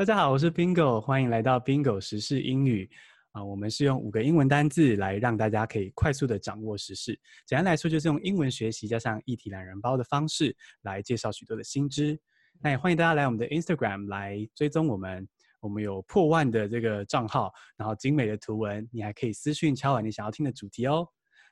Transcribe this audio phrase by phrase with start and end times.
[0.00, 2.90] 大家好，我是 Bingo，欢迎来到 Bingo 时事英语
[3.32, 3.44] 啊。
[3.44, 7.12] 我们是用五个英文单字来让大家可以快速的掌握时事。
[7.44, 12.18] 简单来说，就是用英文学习加上一题懒人包的方式来介绍许多的新知。
[12.62, 15.28] 那也欢迎大家来我们的 Instagram 来追踪我们，
[15.60, 21.06] 我们有破万的这个账号，然后精美的图文，你还可以私讯敲完你想要听的主题哦。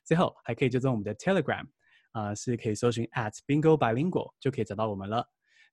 [0.06, 1.66] 最后还可以追踪我们的 Telegram，
[2.12, 5.22] 啊、是可以搜寻 at Bingo Bilingual 就可以找到我们了。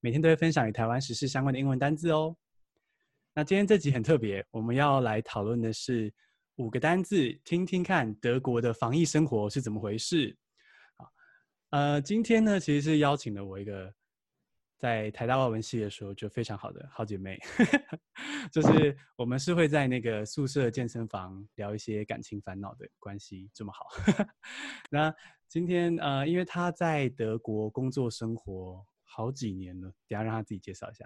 [0.01, 2.35] 每天都会分享与台湾时事相关的英文单字哦。
[3.37, 6.09] 那今天这集很特别，我们要来讨论的是
[6.55, 10.33] 五个单字，听听看德国的防疫生活是怎么回事。
[10.95, 11.11] 好，
[11.71, 13.93] 呃，今天呢，其实是邀请了我一个
[14.77, 17.37] 在台大外文系的时候就非常好的好姐妹，
[18.53, 23.87] 就是我们是会在那个宿舍健身房聊一些感情烦恼的关系这么好。
[24.89, 25.13] 那
[25.49, 31.05] 今天呃，因为她在德国工作生活好几年了，等下让她自己介绍一下。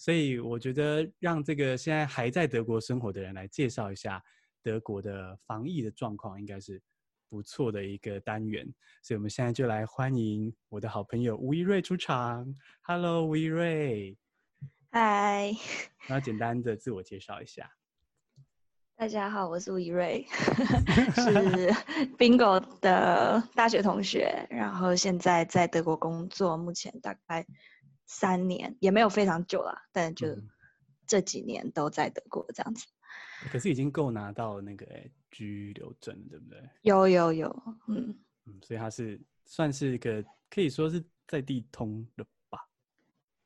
[0.00, 4.22] 所以我觉得让这个现在还在德国生活的人来介绍一下
[4.62, 6.80] 德国的防疫的状况，应该是
[7.28, 8.64] 不错的一个单元。
[9.02, 12.46] 所以我们现在就来欢迎我的好朋友吴怡芮出场。
[12.82, 14.16] Hello，吴怡芮。
[14.92, 15.52] 嗨。
[16.08, 17.68] 那简单的自我介绍一下。
[18.94, 21.72] 大家好，我是吴怡瑞， 是
[22.16, 27.44] Bingo 的大学同学，然后现在在德国工作，目前大概。
[28.08, 30.26] 三年也没有非常久了，但就
[31.06, 32.86] 这几年都在德国这样子。
[33.44, 34.86] 嗯、可是已经够拿到那个
[35.30, 36.58] 居留证，对不对？
[36.82, 42.66] 有有有，嗯嗯，所以他是算是一个可以说是在地通的吧？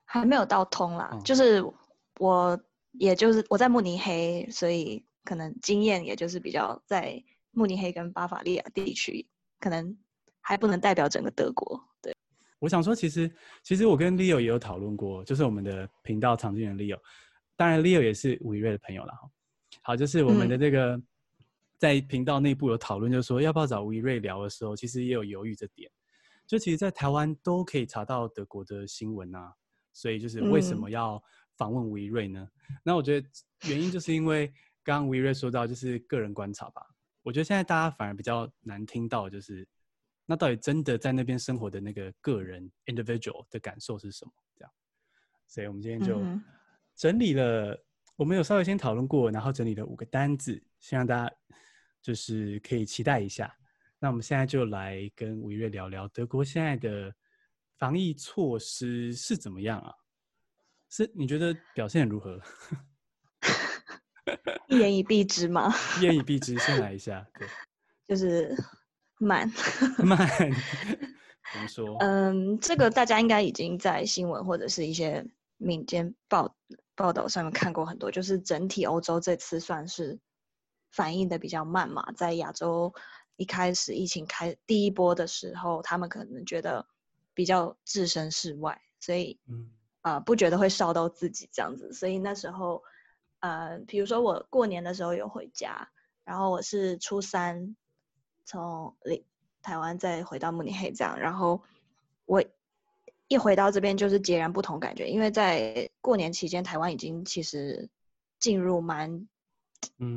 [0.04, 1.62] 还没有到通啦，嗯、就是
[2.18, 2.58] 我
[2.92, 9.98] 也就是我在慕尼黑，所以可能经验也就是比较在慕尼黑跟巴伐利亚地区，可能
[10.40, 11.91] 还不能代表整个德国，对。
[12.62, 13.28] 我想说，其实
[13.64, 16.96] 其实我跟 Leo 也有讨论过，就是我们的频道常见的 Leo，
[17.56, 19.28] 当然 Leo 也是吴怡瑞的朋友了哈。
[19.82, 21.02] 好，就是我们的这个
[21.76, 25.90] 在频道内部有讨论，就是说要不要找吴怡瑞聊的时候，其实也有犹豫这点。
[26.46, 29.52] 就其实，在台湾都可以查到德国的新闻啊，
[29.92, 31.20] 所以就是为什么要
[31.56, 32.48] 访问吴怡瑞呢？
[32.70, 33.28] 嗯、那我觉得
[33.68, 34.46] 原因就是因为
[34.84, 36.80] 刚刚吴怡瑞说到，就是个人观察吧。
[37.24, 39.66] 我觉得现在大家反而比较难听到，就是。
[40.32, 44.32] 那到底真的在那边生活的那个个人 individual 的感受是什么？
[44.56, 44.72] 这样，
[45.46, 46.22] 所以我们今天就
[46.96, 47.78] 整理了，
[48.16, 51.36] 我们有稍微先讨论过，然后整理了五个单子，希望大家
[52.00, 53.54] 就是可以期待一下。
[53.98, 57.14] 那我们现在就来跟吴怡芮聊聊德国现在的
[57.76, 59.92] 防疫措施是怎么样啊？
[60.88, 62.40] 是你觉得表现如何？
[64.68, 65.70] 一言以蔽之吗？
[66.00, 67.46] 一言以蔽之，先来一下，对，
[68.08, 68.56] 就是。
[69.22, 69.48] 慢
[70.04, 70.18] 慢，
[71.52, 71.96] 怎么说？
[72.00, 75.24] 嗯，这个大家应该已经在新闻或者是一些
[75.58, 76.52] 民间报
[76.96, 80.18] 报道上面看过很多，就是整体欧洲这次算是
[80.90, 82.10] 反应的比较慢嘛。
[82.16, 82.92] 在亚洲
[83.36, 86.84] 一开始疫情开第一波的时候，他们可能觉得
[87.32, 91.92] 比较置身事外，所以嗯啊、呃、不觉得会烧到自己这样子。
[91.92, 92.82] 所以那时候
[93.38, 95.88] 呃，比如说我过年的时候有回家，
[96.24, 97.76] 然后我是初三。
[98.44, 98.96] 从
[99.62, 101.62] 台湾再回到慕尼黑这样，然后
[102.24, 102.42] 我
[103.28, 107.88] 一回到这边就是截然不同感觉，因为在过年期间台湾已经其实
[108.38, 109.28] 进入蛮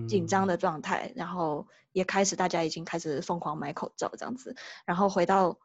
[0.09, 4.56] 紧张的状态，嗯、然后也开始大家已经开始疯狂买口罩这样子，
[4.86, 5.57] 然后回到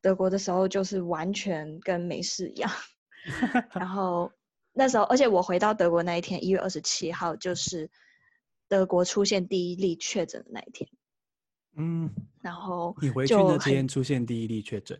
[0.00, 2.70] 德国的时候就是完全跟没事一样，
[3.72, 4.32] 然后
[4.72, 7.90] 那时候而且我回到德国那一天一月二十七号就是
[8.66, 10.88] 德国出现第一例确诊的那一天。
[11.76, 12.10] 嗯，
[12.40, 14.98] 然后你回去那天出现第一例确诊，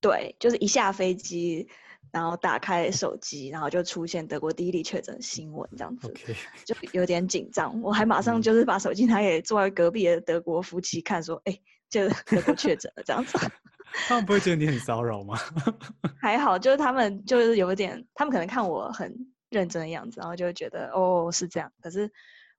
[0.00, 1.68] 对，就是一下飞机，
[2.12, 6.36] 然后打开手机，然后就出现德国第一例确诊新闻，这样子，Okay.
[6.64, 7.80] 就有点紧张。
[7.82, 11.58] 我还马上就是把手机拿给坐在隔壁的德国夫妻看，说，哎、嗯，
[11.90, 13.36] 就德国确诊了这样子。
[14.06, 15.36] 他们不会觉得你很骚扰吗？
[16.22, 19.12] 还好，就是他们就是有点，他们可能看我很
[19.50, 21.72] 认真的样子，然后就会觉得哦是这样。
[21.80, 22.08] 可是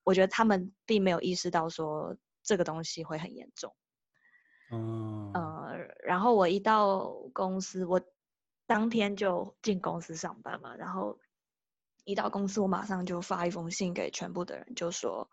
[0.03, 2.13] 我觉得他们并没有意识到说。
[2.49, 3.75] 这个东西会很严重，
[4.71, 8.01] 嗯，呃，然后我一到公司，我
[8.65, 11.19] 当天就进公司上班嘛，然后
[12.05, 15.29] 一到公司，我马上就发一封信给全部的人，就说，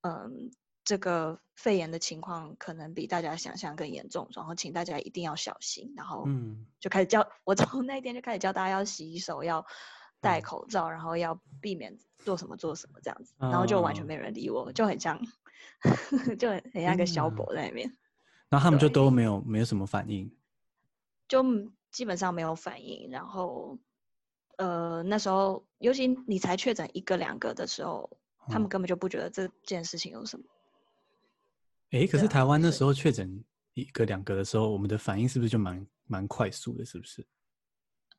[0.00, 0.50] 嗯，
[0.84, 6.26] 这个肺炎的情况可能比大家想象更严重，然后请大家一定要小心，然后
[6.80, 9.66] 就开始教，我从那天就开始教大家要洗手，要
[10.22, 15.20] 戴口罩，然后要避免做什么做什么这样子，然后就完全没人理我，就很像。
[16.38, 17.98] 就很像一个小宝在里面，嗯，
[18.50, 20.30] 然后他们就都没有没有什么反应，
[21.28, 21.44] 就
[21.90, 23.10] 基本上没有反应。
[23.10, 23.78] 然后
[24.58, 28.08] 呃，那时候尤其你才确诊一个两个的时候，
[28.46, 30.44] 嗯、他们根本就不觉得这件事情有什么。
[31.90, 33.44] 哎，可是台湾那时候确诊
[33.74, 36.84] 一个两个的时候，我们的反应是不是就蛮蛮快速的？
[36.84, 37.26] 是不是？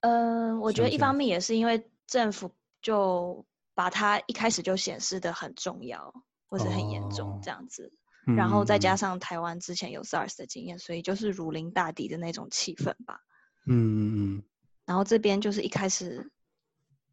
[0.02, 2.50] 嗯、呃，我觉得一方面也是因为政府
[2.82, 3.44] 就
[3.74, 6.14] 把它一开始就显示的很重要，
[6.48, 7.92] 或是很严重这样子，
[8.26, 13.22] 哦、然后再加上台湾之前有 SARS 的经验，所以就是如临大敌的那种气氛吧。
[13.66, 14.00] 嗯嗯
[14.38, 14.44] 嗯。
[14.86, 16.32] 然后这边就是一开始，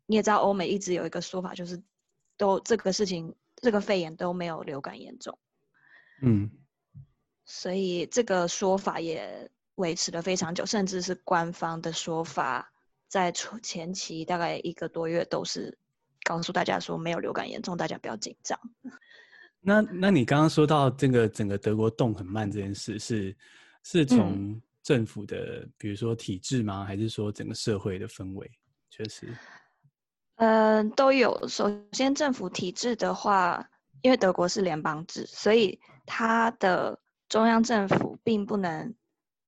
[0.07, 1.83] 你也知道，欧美一直有一个说法，就是
[2.37, 5.39] 都这个事情，这个肺炎都没有流感严重。
[6.23, 6.51] 嗯。
[7.45, 12.73] 所以这个说法也维持了非常久，甚至是官方的说法。
[13.07, 15.79] 在前期大概一个多月都是
[16.25, 18.59] 告诉大家说没有流感严重，大家不要紧张。
[19.65, 23.37] 那那你刚刚说到这个整个德国动很慢这件事，是
[23.83, 26.85] 是从政府的、嗯、比如说体制吗？
[26.85, 28.51] 还是说整个社会的氛围？
[28.91, 29.35] 确实，
[30.37, 31.49] 嗯、呃，都有。
[31.49, 33.69] 首先，政府体制的话，
[34.03, 38.95] 因为德国是联邦制，所以它的中央政府并不能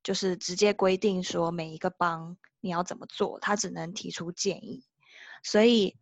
[0.02, 2.36] 就是直接规定说每一个邦。
[2.62, 3.38] 你要怎么做？
[3.38, 4.82] 它只能提出建议，
[5.44, 5.96] 所以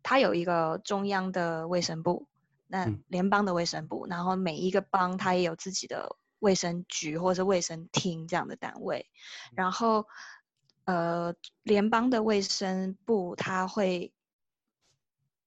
[0.00, 2.28] 它有一个中央的卫生部，
[2.66, 9.06] 那联邦的卫生部，嗯、然后每一个邦它也有自己的卫生局或者是卫生厅这样的单位，
[9.54, 10.06] 然后
[10.84, 14.12] 呃，联邦的卫生部它会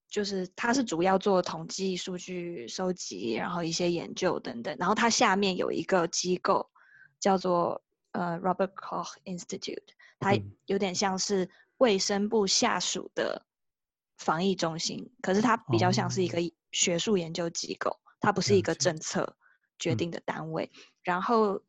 [0.09, 6.69] 就是它是主要做统计数据收集，然后一些研究等等，然后它下面有一个机构
[7.19, 9.89] 叫做呃 Robert Koch Institute。
[10.19, 10.33] 它
[10.65, 11.47] 有点像是
[11.77, 13.45] 卫生部下属的
[14.17, 16.39] 防疫中心，嗯、可是它比较像是一个
[16.77, 19.35] 学术研究机构，哦、它不是一个政策
[19.79, 20.69] 决定的单位。
[20.75, 21.63] 嗯、然后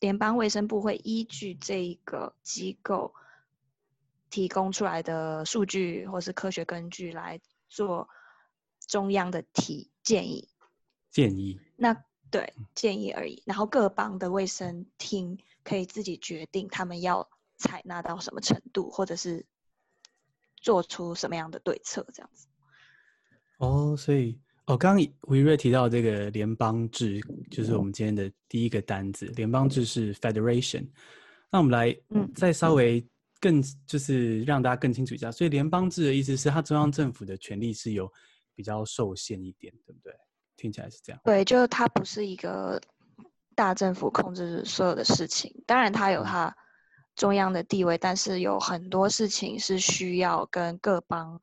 [0.00, 3.12] 联邦卫生部会依据这一个机构
[4.30, 7.38] 提供出来的数据或是科学根据来
[7.68, 8.08] 做
[8.86, 10.48] 中央的提建议。
[11.10, 11.60] 建议。
[11.76, 11.94] 那
[12.30, 13.42] 对建议而已。
[13.44, 17.28] 然后各邦的卫生厅可以自己决定他们要。
[17.56, 19.46] 采纳到什么程度，或者是
[20.56, 22.48] 做出什么样的对策，这样子。
[23.58, 27.20] 哦，所以哦，刚刚维瑞提到这个联邦制，
[27.50, 29.26] 就是我们今天的第一个单子。
[29.36, 30.86] 联邦制是 federation。
[31.50, 33.06] 那我们来，嗯，再稍微
[33.40, 35.30] 更就是让大家更清楚一下。
[35.30, 38.10] 所以联邦制的意思是，它中央政府的权力是有
[38.54, 40.12] 比较受限一点，对不对？
[40.56, 41.20] 听起来是这样。
[41.24, 42.80] 对，就是它不是一个
[43.54, 46.54] 大政府控制所有的事情，当然它有它。
[47.16, 51.40] 中央的地位，但是有很多事情是需要跟各邦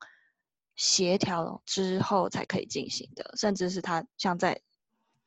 [0.76, 4.60] 协调之后才可以进行的，甚至是他像在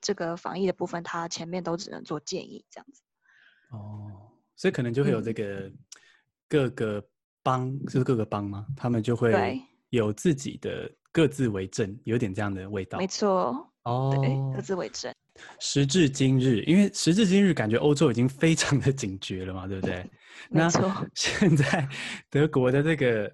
[0.01, 3.01] 这个防疫的部分，他前面都只能做建议这样子。
[3.71, 5.71] 哦，所以可能就会有这个
[6.47, 7.03] 各个
[7.43, 8.65] 邦，嗯、是各个邦吗？
[8.75, 12.97] 他们就会有自己的各自为政，有点这样的味道。
[12.97, 13.71] 没错。
[13.83, 15.13] 哦，对，各自为政。
[15.59, 20.09] 时至今日，因为时至今日，感觉欧洲已经非常的警觉了嘛，对不对？
[20.49, 20.81] 没错。
[20.81, 21.87] 那现在
[22.29, 23.31] 德国的这个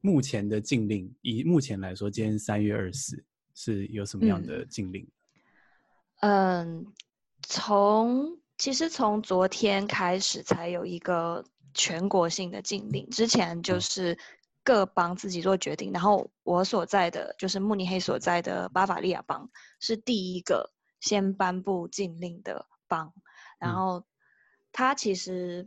[0.00, 3.24] 目前的禁令，以目前来说，今天三月二十四
[3.54, 5.06] 是有什么样的禁令？
[6.20, 6.86] 嗯，
[7.42, 11.44] 从其实从昨天开始才有一个
[11.74, 14.18] 全国性的禁令，之前就是
[14.62, 20.72] 各邦自己做决定，然后我所在的就是慕尼黑所在的巴伐利亚邦是第一个。
[21.00, 23.10] 先颁布禁令的邦，
[23.58, 24.04] 然后
[24.70, 25.66] 它其实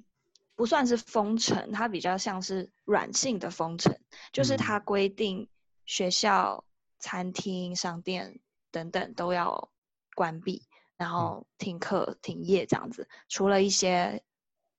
[0.56, 4.00] 不算是封城，它比较像是软性的封城，
[4.32, 5.50] 就是它规定
[5.86, 6.64] 学校、
[7.00, 8.40] 餐厅、商店
[8.72, 9.72] 等等都要
[10.16, 10.68] 关闭，
[10.98, 14.24] 然后停课、停业这样子，除了一些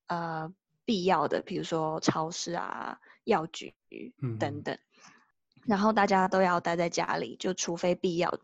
[0.07, 0.53] 呃
[0.85, 3.73] 必要的，比如说超市啊、药局
[4.39, 4.77] 等等，
[5.65, 8.39] 然后大家都要待在家里，就除非必要。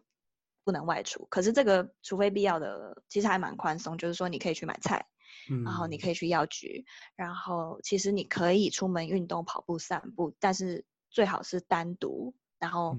[0.64, 5.08] 不能外出，可是这个除非必要的，其实还蛮宽松，就是说你可以去买菜，
[5.50, 6.86] 嗯、然后你可以去药局，
[7.16, 12.98] 然后其实你可以出门运动、跑步、散步，但是最好是单独，然后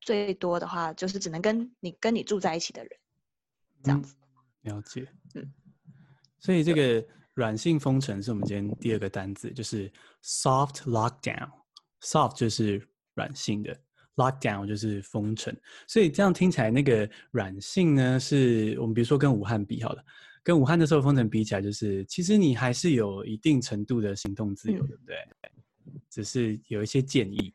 [0.00, 2.90] 最多的话就是只能跟你跟你住在一起的人，
[3.82, 4.14] 这样子。
[4.62, 5.52] 嗯、了解，嗯，
[6.38, 9.90] 所以这个软性封城是我们今天第二个单字，就是
[10.22, 13.78] soft lockdown，soft 就是软性的。
[14.16, 15.56] Lockdown 就是封城，
[15.88, 20.04] 所以这样听起来，那个软性呢，是我们比如说跟武汉比好了，
[20.42, 25.16] 跟武汉的时候封城比起来，就是其实你还是有一定程度的行动自由，嗯、对不对？
[26.08, 27.54] 只是有一些建议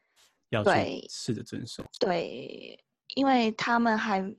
[0.50, 1.84] 要去试着遵守。
[2.00, 2.78] 对，
[3.16, 4.36] 因为他们还，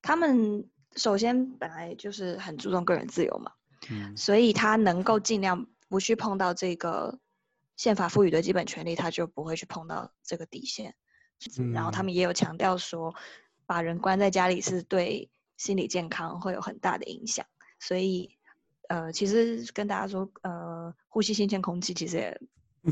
[0.00, 3.52] 他们首先本来就是很注重个人自由嘛，
[3.90, 7.18] 嗯，所以他能够尽量不去碰到这个
[7.76, 10.94] 宪法赋予的基本权利，他就不会去碰到这个底线。
[11.58, 13.14] 嗯、然后他们也有强调说，
[13.66, 17.44] 把人关在家里是对心理健康会有很大的影响。
[17.82, 18.30] 所以，
[18.88, 22.40] 呃，其实跟大家说，呃，呼吸新鲜空气其实也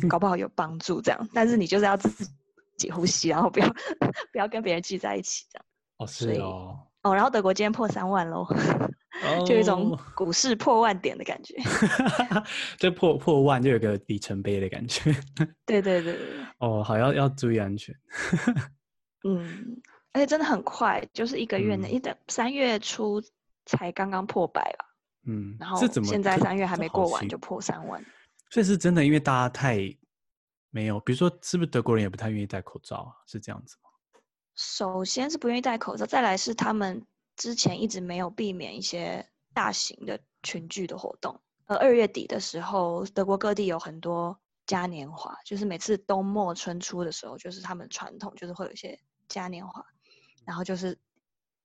[0.11, 1.29] 搞不好有帮助，这样。
[1.33, 2.29] 但是你就是要自
[2.77, 3.69] 己呼吸，然后不要
[4.33, 5.65] 不要跟别人聚在一起，这样。
[5.99, 6.79] 哦，是哦。
[7.03, 9.47] 哦，然后德国今天破三万喽，oh.
[9.47, 11.55] 就有一种股市破万点的感觉。
[12.77, 15.11] 这破破万就有个里程碑的感觉。
[15.65, 16.27] 对对对对。
[16.59, 17.95] 哦，好，要要注意安全。
[19.25, 19.81] 嗯，
[20.13, 23.23] 而且真的很快，就是一个月内，一等三月初
[23.79, 24.85] 才刚刚破百吧。
[25.27, 28.05] 嗯，然后现在三月还没过完就破三万。
[28.51, 29.79] 所以是真的，因为大家太
[30.71, 33.13] 没有，比如说是不是德国人也不太愿意戴口罩啊？
[33.27, 33.91] 是这样子吗？
[34.57, 37.05] 首先是不愿意戴口罩，再来是他们
[37.37, 39.25] 之前一直没有避免一些
[39.55, 41.41] 大型的群聚的活动。
[41.67, 48.99] 呃，二月底的时候，德国各地有很多嘉年华，就是每次冬末春初的时候，就是他们传统就是会有一些
[49.29, 49.85] 嘉年华，
[50.45, 50.99] 然后就是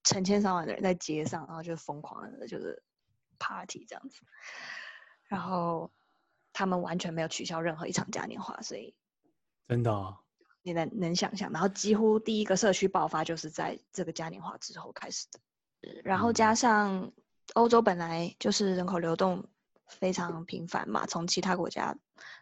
[0.05, 2.81] 成千上万的人在街上，然后就疯狂的就是
[3.37, 4.21] party 这样子。
[5.25, 5.91] 然后
[6.53, 8.95] 他们完全没有取消任何一场嘉年华，所以
[9.67, 10.19] 真的哦。
[10.61, 15.39] 你能能想象，然后几乎第一个社区爆发就是在这个嘉年华之后开始的，
[16.03, 17.11] 然后加上
[17.53, 19.47] 欧洲本来就是人口流动
[19.87, 21.95] 非常频繁嘛，从其他国家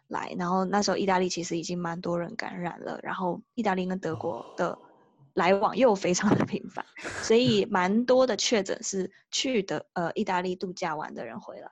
[0.08, 4.78] 来，然后那时候意大利其实已经蛮多人感染了，然后意大利跟德国的
[5.34, 6.84] 来往又非常的频繁，
[7.22, 11.70] 所以蛮多的确诊是去的呃意大利度假玩的人回来，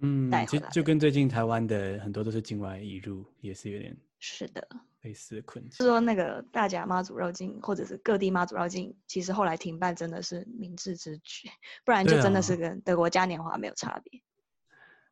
[0.00, 4.66] 嗯，就就跟最近台湾的很多都是境外移入，也是有点是的。
[5.02, 11.48] 类似的困境，是说那个大甲妈祖绕境，或者是各地妈祖绕境，其实后来停办真的是明智之举，
[11.84, 14.20] 不然就真的是跟德国嘉年华没有差别。
[14.20, 14.22] 啊。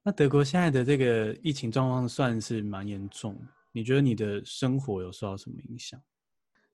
[0.04, 3.36] 那德国现在的这个疫情状况算是蛮严重，
[3.72, 6.00] 你觉得你的生活有受到什么影响？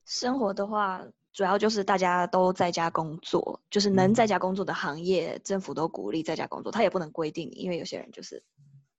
[0.07, 8.41] 生活的话，主要就是大家都在家工作，就是能在家工作的行业，嗯、政府都鼓励在家工作，他也不能规定你，因为有些人就是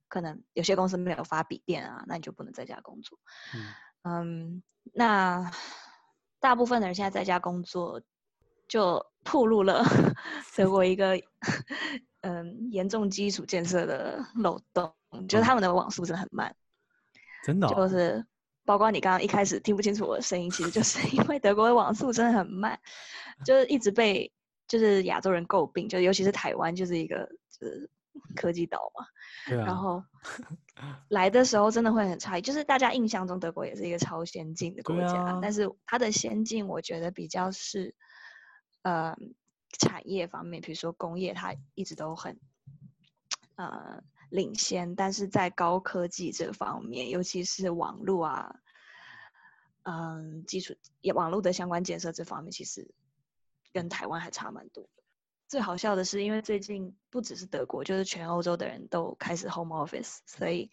[0.06, 3.18] 可能有些公司没有发笔电啊，那你就不能在家工作。
[3.54, 3.64] 嗯。
[4.02, 4.62] 嗯，
[4.94, 5.50] 那
[6.38, 8.00] 大部分的人现在在家工作，
[8.68, 9.82] 就暴露了
[10.54, 11.20] 德国一个
[12.20, 14.94] 嗯严重基础建设的漏洞，
[15.28, 16.54] 就是他们的网速真的很慢，
[17.42, 18.24] 真的、哦，就是
[18.68, 22.78] 包括你刚刚一开始听不清楚我的声音，其实就是因为德国的网速真的很慢，
[23.42, 24.30] 就是一直被
[24.66, 27.88] 就是亚洲人诟病，就尤其是台湾就是一个就是
[28.36, 29.06] 科技岛嘛，
[29.56, 30.04] 啊，然后。
[31.08, 37.92] 来的时候真的会很差异，就是大家印象中德国也是一个超先进的国家，啊、但是它的先进我觉得比较是，
[38.82, 39.16] 呃，
[39.76, 42.38] 产业方面，比如说工业，它一直都很，
[43.56, 48.56] 呃，领先，但是在高科技这方面，尤其是网络啊，
[49.82, 52.90] 嗯、基础也网络的相关建设这方面，其实
[53.72, 54.88] 跟台湾还差蛮多。
[55.46, 60.70] 最好笑的是，因为最近不只是德国，就是全欧洲的人都开始 home office，所以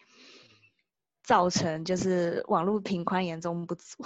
[1.23, 4.03] 造成就是网络频宽严重不足。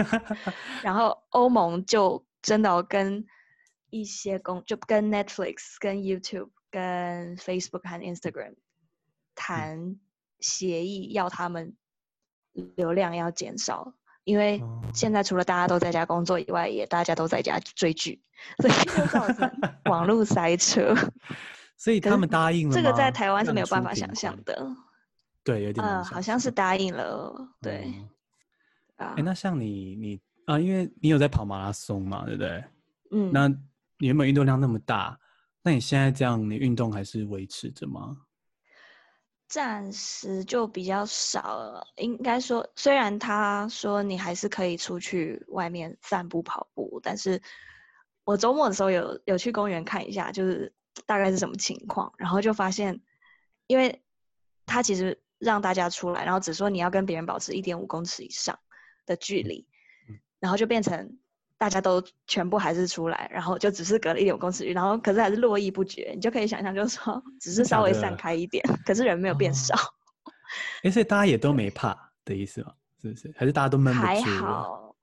[0.82, 3.26] 然后欧盟就真的跟
[3.90, 8.54] 一些公，就跟 Netflix、跟 YouTube、跟 Facebook 和 Instagram
[9.36, 9.96] 谈
[10.40, 11.76] 协议，要他们
[12.76, 13.94] 流量要减少。
[14.24, 14.62] 因为
[14.94, 18.22] 现在除了大家都在家工作以外，也大家都在家追剧，
[18.62, 19.50] 所以就造成
[19.86, 20.94] 网络塞车。
[21.76, 22.74] 所以他们答应了？
[22.74, 24.66] 这个在台湾是没有办法想象的。
[25.42, 27.34] 对，有点嗯，好像是答应了。
[27.60, 27.84] 对。
[27.86, 28.08] 嗯、
[29.08, 32.64] 啊，哎，那像你，你啊，因为你有在跑马拉松嘛，对不对？
[33.10, 33.32] 嗯。
[33.32, 35.18] 那你原本运动量那么大，
[35.64, 38.16] 那你现在这样，你运动还是维持着吗？
[39.46, 47.40] 暂时就比较少了，应该说，虽然他说你还是可以出去外面散步跑步，但是
[48.24, 50.74] 我周末的时候有有去公园看一下，就是
[51.06, 53.00] 大概是什么情况，然后就发现，
[53.68, 54.02] 因为
[54.66, 58.58] 他其实让大家出来，然后只说你要跟别人保持一点五公尺以上
[59.06, 59.68] 的距离，
[60.40, 61.18] 然后就变成。
[61.62, 66.10] 大家都全部还是出来，然后就只是隔了一点五公尺，然后可是还是络绎不绝。
[66.12, 69.76] 你就可以想象，就是说，只是稍微散开一点，可是人没有变少。
[70.82, 72.72] 哎、哦，所以大家也都没怕的意思吗？
[73.00, 73.32] 是不是？
[73.36, 74.04] 还是大家都闷不住？
[74.04, 74.96] 还好，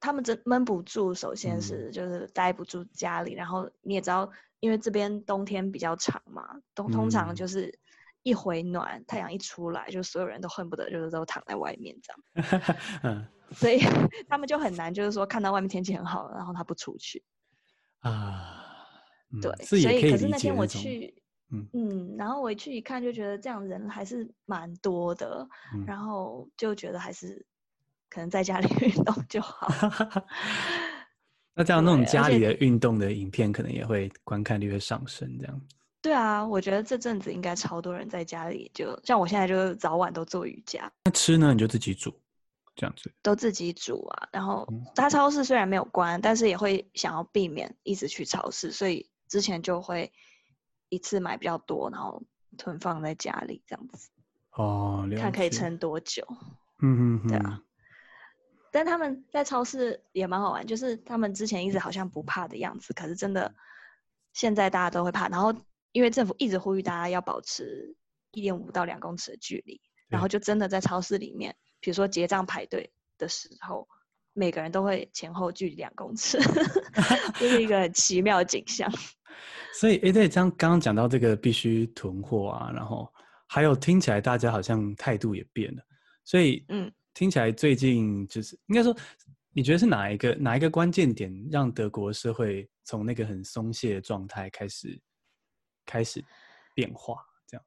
[0.00, 1.12] 他们真闷不住。
[1.12, 6.42] 首先是就是待不住家里，嗯、然后你也知道，因为这边冬天比较长嘛，
[6.74, 7.78] 冬通常就是
[8.22, 12.62] 一回暖，嗯、太阳一出来，就所有人都恨不得就是都躺在外面这样。
[13.04, 13.26] 嗯。
[13.52, 13.78] 所以
[14.28, 17.22] 他们就很难，就是说看到外面天气很好，然后他不出去
[18.00, 18.64] 啊。
[19.42, 21.14] 对，所以可是那天我去，
[21.50, 27.44] 嗯嗯，然后我一去一看，就觉得这样人还是蛮多的，嗯、然后就觉得还是
[28.08, 29.68] 可能在家里 运动就好。
[31.54, 35.60] 那这样那种家里的运动的影片，可能也会观看率会上升，这样。
[36.00, 40.90] 对啊，我觉得这阵子应该超多人在家里，就像我现在就早晚都做瑜伽。
[41.04, 41.52] 那吃呢？
[41.52, 42.14] 你就自己煮，
[42.78, 43.12] 这样子。
[43.20, 50.10] 都自己煮啊，然后大超市虽然没有关，但是也会想要避免一直去超市，所以之前就会。
[50.90, 52.22] 一次买比较多，然后
[52.56, 54.08] 囤放在家里这样子。
[54.52, 56.26] 哦，看可以撑多久。
[56.80, 57.60] 嗯嗯，对啊。
[58.72, 63.54] 但他们在超市也蛮好玩，就是他们之前一直好像不怕的样子，可是真的
[64.32, 65.28] 现在大家都会怕。
[65.28, 65.54] 然后
[65.92, 67.94] 因为政府一直呼吁大家要保持
[68.30, 73.86] 一点五到两公尺的距离，然后就真的在超市里面，比如说结账排队的时候，
[74.32, 76.38] 每个人都会前后距离两公尺，
[77.38, 78.90] 这是一个很奇妙的景象。
[79.74, 83.12] 所以，哎，对，这样刚刚讲到这个必须囤货啊，然后
[83.46, 85.82] 还有听起来大家好像态度也变了，
[86.24, 88.96] 所以，嗯，听起来最近就是应该说，
[89.52, 95.00] 你觉得是哪一个哪一个关键点让德国社会从那个很松懈的状态开始
[95.86, 96.24] 开始
[96.74, 97.24] 变化？
[97.46, 97.64] 这样，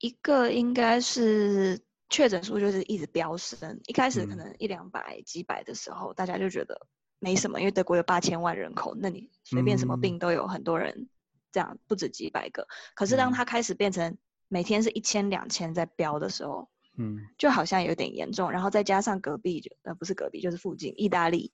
[0.00, 6.86] 一个应该是确诊数就是一直飙升，一开始可能一两百、几百的时候，大家就觉得。
[7.18, 11.08] 没什么，因为德国有八千万人口，那你随便什么病都有很多人，
[11.50, 12.62] 这样不止几百个。
[12.62, 18.50] 嗯、可是当它开始变成每天是一千两千在飙的时候，嗯，就好像有点严重。
[18.50, 21.50] 然后再加上隔壁就呃不是隔壁就是附近意大利，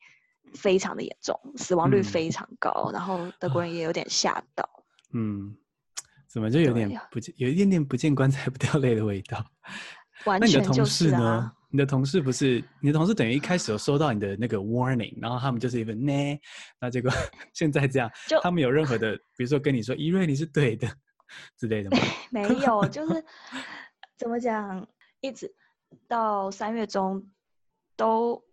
[0.52, 4.68] 非常的严重，死亡率非常高，嗯、然后德国人也有点吓到。
[5.12, 5.56] 嗯，
[6.26, 9.46] 怎么就有点不见有一点点不见棺材不掉泪的味道？
[10.24, 11.52] 完全就是啊。
[11.74, 16.12] 你的同事不是你的同事，等于一开始有收到你的那个 warning，然后他们就是一份呢，
[16.78, 17.10] 那结果
[17.54, 20.86] 现在这样，就他们有任何的，比如说跟你说，伊瑞你是对的
[21.56, 21.96] 之类的吗？
[22.30, 23.24] 没有，就是
[24.18, 24.86] 怎么讲，
[25.22, 25.50] 一直
[26.06, 27.26] 到三月中
[27.96, 28.44] 都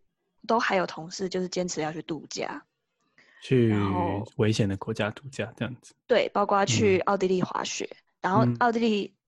[0.47, 2.63] 都还有同事就是坚持要去度假，
[3.43, 3.75] 去
[4.37, 5.93] 危险的国家度假这样子。
[6.07, 9.18] 对，包括去奥地利滑雪，嗯、然后奥地利、嗯、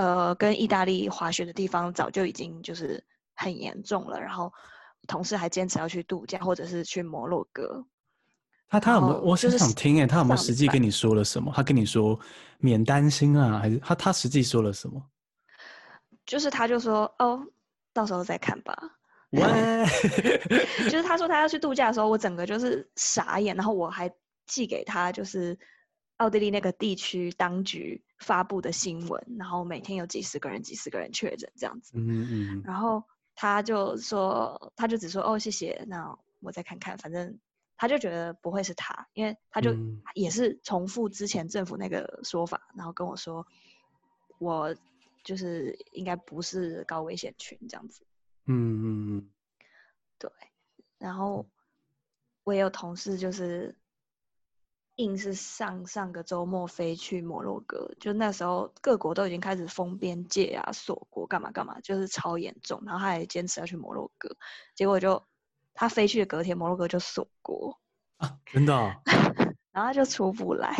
[0.00, 3.02] 呃跟意大利滑雪的地方早就已经就是。
[3.40, 4.52] 很严重了，然后
[5.06, 7.86] 同事还坚持要去度假，或者是去摩洛哥。
[8.68, 9.20] 他他有没有？
[9.20, 11.52] 我是想听哎，他有没有实际跟你说了什么？
[11.54, 12.18] 他跟你说
[12.58, 15.00] 免担心啊，还是他他实际说了什么？
[16.26, 17.40] 就是他就说哦，
[17.92, 18.76] 到时候再看吧。
[19.30, 19.40] 喂，
[20.90, 24.12] 就是他说他要去度假的时候，我整个就是傻眼，然后我还
[24.48, 25.56] 寄给他就是
[26.16, 31.92] 奥地利那个地区当局发布的新闻，然后每天有几十个人、几十个人确诊这样子。
[31.94, 33.02] 嗯嗯，然后。
[33.40, 37.38] 他就说，他就只说哦，谢谢，那我再看看，反正
[37.76, 39.72] 他就觉得不会是他，因为他就
[40.14, 43.46] 也是重复之前政府那个说法，然后跟我说，
[44.40, 44.74] 我
[45.22, 48.04] 就是应该不是高危险群这样子。
[48.46, 49.30] 嗯嗯嗯，
[50.18, 50.28] 对，
[50.98, 51.46] 然后
[52.42, 53.77] 我也有同事就是。
[54.98, 62.82] 硬是上上个周末飞去摩洛哥，就那时候各国都已经开始封边界啊、锁国干嘛干嘛，就是超严重。
[62.84, 64.28] 然后他还坚持要去摩洛哥，
[64.74, 65.24] 结果就
[65.72, 67.78] 他飞去的隔天，摩洛哥就锁国
[68.16, 68.92] 啊，真的、哦。
[69.70, 70.74] 然后他就出不来。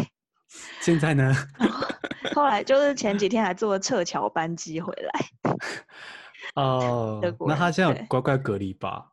[0.80, 1.32] 现在呢？
[2.34, 5.52] 后来就是前几天还坐了撤侨班机回来。
[6.60, 9.12] 哦，那他现在有乖乖隔离吧？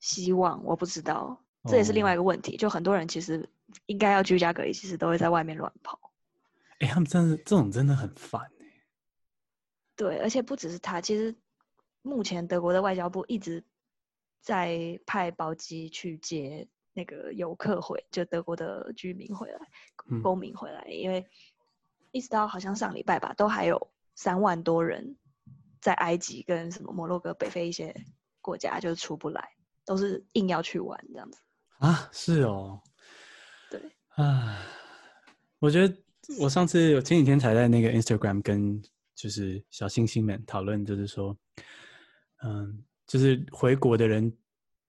[0.00, 2.56] 希望，我不知道，这也是另外一个问题。
[2.56, 3.46] 哦、就很多人其实。
[3.86, 5.98] 应该要居家隔离，其实都会在外面乱跑。
[6.80, 8.66] 哎、欸，他们真的这种真的很烦哎。
[9.94, 11.34] 对，而且不只是他，其实
[12.02, 13.64] 目前德国的外交部一直
[14.40, 19.60] 在派包机去接那个游客回，就德国的居民回来、
[20.22, 21.24] 公民回来，嗯、因为
[22.10, 25.16] 一直到好像上礼拜吧，都还有三万多人
[25.80, 27.94] 在埃及跟什么摩洛哥、北非一些
[28.40, 29.50] 国家就出不来，
[29.84, 31.38] 都是硬要去玩这样子。
[31.78, 32.82] 啊，是哦。
[34.16, 34.58] 对啊，
[35.58, 35.96] 我觉得
[36.38, 38.80] 我上次我前几天才在那个 Instagram 跟
[39.14, 41.36] 就是小星星们讨论，就是说，
[42.44, 44.32] 嗯，就是回国的人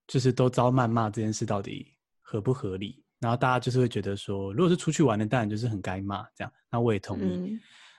[0.06, 1.86] 就是都遭谩骂这件事到底
[2.20, 3.02] 合不合理？
[3.20, 6.52] 然后大家就是会觉得说，如果是出去玩的，当然就是很该骂这样。
[6.70, 7.22] 那我也同意。
[7.22, 7.48] 嗯、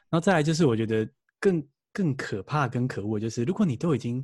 [0.10, 1.10] 然后再来就是我觉得
[1.40, 4.24] 更更可怕、更可恶，就是如果你都已经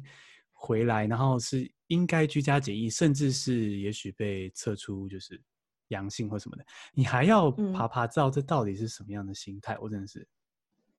[0.51, 5.41] 回来，然后是应该居家检疫，甚至是也许被测出就是。
[5.91, 9.75] 阳性或什么的，你还要爬爬照，这到底是什么样的心态？
[9.75, 10.27] 嗯、我真的是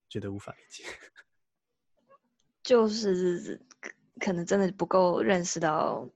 [0.09, 0.85] 觉得无法理解。
[2.62, 3.61] 就是
[4.20, 6.09] 可能真的不够认识到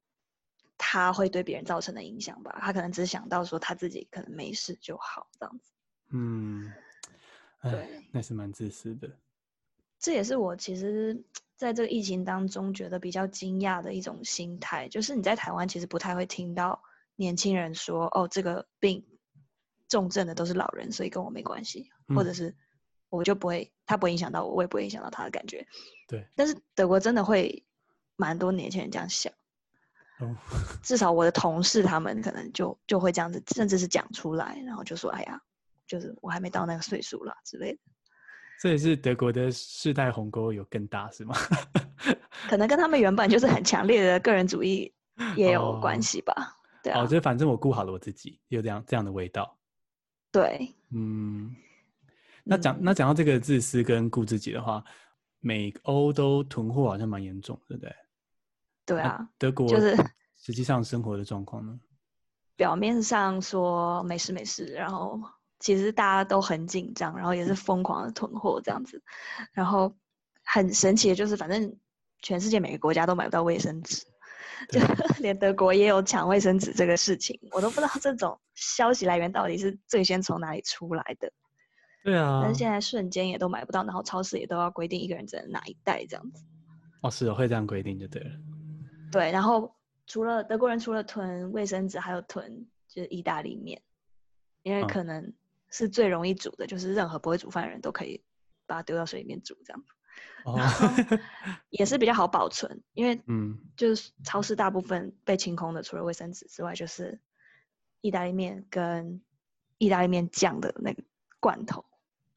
[0.78, 2.56] 他会对别人造成的影响吧。
[2.60, 5.72] 他可能只想到说他自己可能没事就好这样子。
[6.10, 6.72] 嗯，
[7.62, 9.10] 对，那是蛮自私的。
[9.98, 11.20] 这也是我其实
[11.56, 16.80] 在这个疫情当中觉得比较惊讶的一种心态，就是你在台湾其实不太会听到
[17.16, 19.04] 年轻人说：“哦，这个病
[19.88, 21.90] 重症的都是老人，所以跟我没关系。
[22.08, 22.54] 嗯”或者是
[23.08, 25.66] 我就不会，他不会影响到我，我也不会影响到他的感觉。
[26.06, 26.26] 对。
[26.34, 27.64] 但是德国真的会
[28.16, 29.32] 蛮多年轻人这样想。
[30.20, 30.34] 哦，
[30.82, 35.40] 至少我的同事他们可能就就会这样子，甚至是讲出来，然后就说：“哎呀，
[35.86, 37.78] 就是我还没到那个岁数了之类的。”
[38.62, 41.36] 这也是德国的世代鸿沟有更大是吗？
[42.48, 44.90] 可能跟他们原本就是很强烈的个人主义
[45.36, 46.55] 也有关系吧。
[46.92, 49.56] 哦、对啊，哦，就反正我顾好了我自己，有这样这样的味道。
[50.32, 51.54] 对，嗯，
[52.44, 54.84] 那讲、嗯、那讲到这个自私跟顾自己的话，
[55.40, 57.94] 美欧都囤货好像蛮严重，对不对？
[58.84, 59.96] 对啊，德国就是
[60.36, 61.78] 实际上生活的状况呢？
[62.54, 65.20] 表面上说没事没事，然后
[65.58, 69.02] 其实大家都很紧张，然后也是疯狂的囤货这样子，
[69.52, 69.94] 然后
[70.44, 71.76] 很神奇的就是，反正
[72.22, 74.04] 全世界每个国家都买不到卫生纸，
[74.70, 74.80] 就
[75.20, 81.32] 连德国也有抢卫生纸这个事情，我都不知道这种消息来源到底是最先从哪里出来的。
[82.02, 86.44] 对啊，但是现在瞬间也都买不到，然后超市也都要规定一个人只能拿一袋这样子。
[87.02, 88.30] 哦，是的，会这样规定就对了。
[89.10, 89.74] 对，然后
[90.06, 93.82] 除了德国人，除了囤卫生纸，还有囤就是意大利面，
[94.62, 95.32] 因为可能
[95.70, 98.22] 是最容易煮的，哦、就是任何不会煮饭的人都可以
[98.66, 99.92] 把它丢到水里面煮这样子。
[100.44, 100.58] 哦，
[101.70, 107.18] 也是比较好保存，因为嗯，就是超市大部分被清空的，除了卫生纸之外，就是
[108.00, 109.20] 意大利面跟
[109.78, 111.02] 意大利面酱的那个
[111.40, 111.84] 罐头。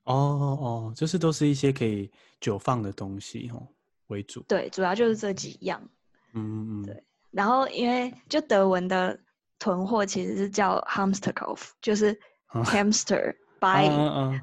[0.05, 3.67] 哦哦，就是都是一些可以久放的东西哦
[4.07, 4.41] 为主。
[4.47, 5.79] 对，主要就是这几样。
[6.33, 9.19] 嗯嗯对，然后因为就德文的
[9.59, 13.87] 囤货其实是叫 Hamsterkauf，就是 hamster buy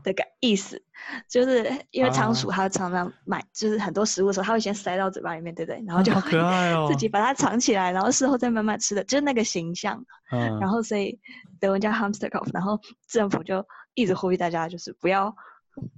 [0.02, 5.82] 的感意思，啊、就是因为仓鼠它常常买，就是很多食物的时候，它会先塞到嘴巴里面，对不对？
[5.86, 6.12] 然后就
[6.88, 10.04] 自己把它藏起来，然后事后再慢慢吃的，就是那个形象。
[10.30, 11.18] 嗯、然后所以
[11.60, 15.34] 德文叫 Hamsterkauf，然后政府就一直呼吁大家，就是不要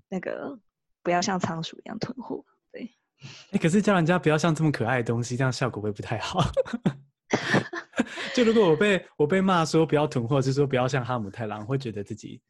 [0.08, 0.58] 那个
[1.02, 2.44] 不要像仓鼠一样囤货。
[2.72, 2.88] 哎、
[3.52, 6.40] 欸，可是叫人家不要像这么可爱的东西，这样效果会不太好。
[8.34, 12.40] 就如果我被我被骂说不要囤货，就是说不要像哈姆太郎，我会觉得自己，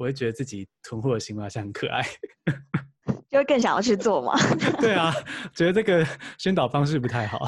[0.00, 2.02] 我会觉得自己囤货的行为好像很可爱，
[3.28, 4.32] 就会更想要去做嘛。
[4.80, 5.12] 对啊，
[5.54, 6.06] 觉得这个
[6.38, 7.46] 宣导方式不太好。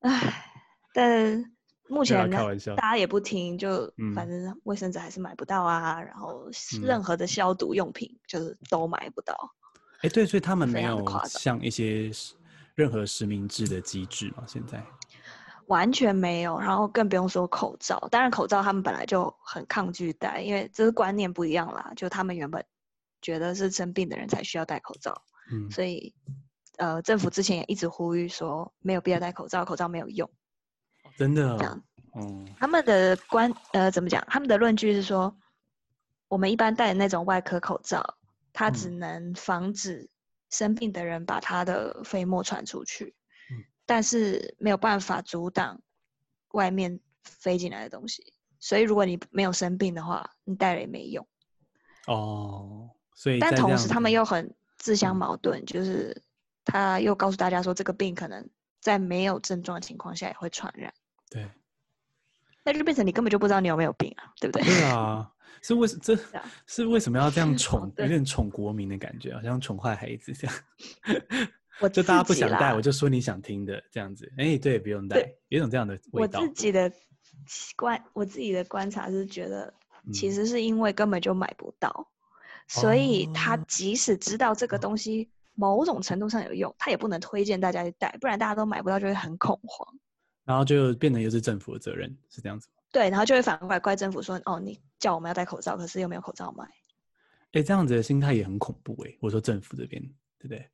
[0.00, 0.42] 哎，
[0.94, 1.44] 但
[1.86, 6.48] 目前开玩笑，大家也不听，就反正卫生纸还是买不到啊，嗯、然后
[6.82, 9.36] 任何的消毒用品就是都买不到。
[10.00, 12.10] 哎，对，所以他们没有像一些
[12.74, 14.44] 任何实名制的机制嘛？
[14.46, 14.82] 现在
[15.66, 18.08] 完全没有，然后更不用说口罩。
[18.10, 21.92] 当然，口罩他们本来就很抗拒戴，因为这是观念不一样啦。
[21.96, 22.64] 就他们原本
[23.20, 26.14] 觉得是生病的人才需要戴口罩，嗯，所以
[26.76, 30.30] 呃，政府之前也一直呼吁说没有必要戴口罩，口罩没有用。
[31.16, 31.56] 真的？
[31.58, 31.82] 这样，
[32.14, 34.24] 嗯，他们的观呃怎么讲？
[34.28, 35.36] 他们的论据是说，
[36.28, 38.18] 我们一般戴的那种外科口罩。
[38.54, 40.10] 它只能防止
[40.50, 43.21] 生病的人把他的飞沫传出去，嗯，
[43.92, 45.78] 但是没有办法阻挡
[46.52, 48.32] 外面飞进来的东西。
[48.58, 51.28] 所以如果你没有生病的话，你戴了也没用。
[52.06, 56.22] 哦，所以但同时他们又很自相矛盾，嗯，就是
[56.64, 58.48] 他又告诉大家说，这个病可能
[58.80, 60.90] 在没有症状的情况下也会传染。
[61.28, 61.46] 对，
[62.64, 64.64] 那就变成你根本就不知道你有没有病啊，对不对？
[64.64, 65.30] 对啊。
[65.60, 66.18] 是为什这
[66.66, 67.92] 是为什么要这样 宠？
[67.98, 70.56] 有点宠国民的感觉，好像宠坏孩子这样。
[71.80, 74.30] 我就大家不想戴，我就说你想听的这样子。
[74.36, 76.40] 哎、欸，对，不用戴，有种这样的味道。
[76.40, 76.92] 我自己的
[77.76, 79.72] 观，我自己的观察是觉得，
[80.12, 89.98] 其实是因为根本就买不到，嗯、所以他即使知道这个东西某种程度上有用，他也不能推荐大家去戴，不然大家都买不到就会很恐慌。
[90.44, 92.82] 然后就变成又是政府的责任，是这样子吗？
[92.92, 96.68] 对，然后就会反过来怪政府说：“哦，你叫我们要戴口罩，可是又没有口罩卖。”
[97.52, 99.16] 哎，这样子的心态也很恐怖哎。
[99.20, 100.02] 我说政府这边，
[100.38, 100.68] 对不对？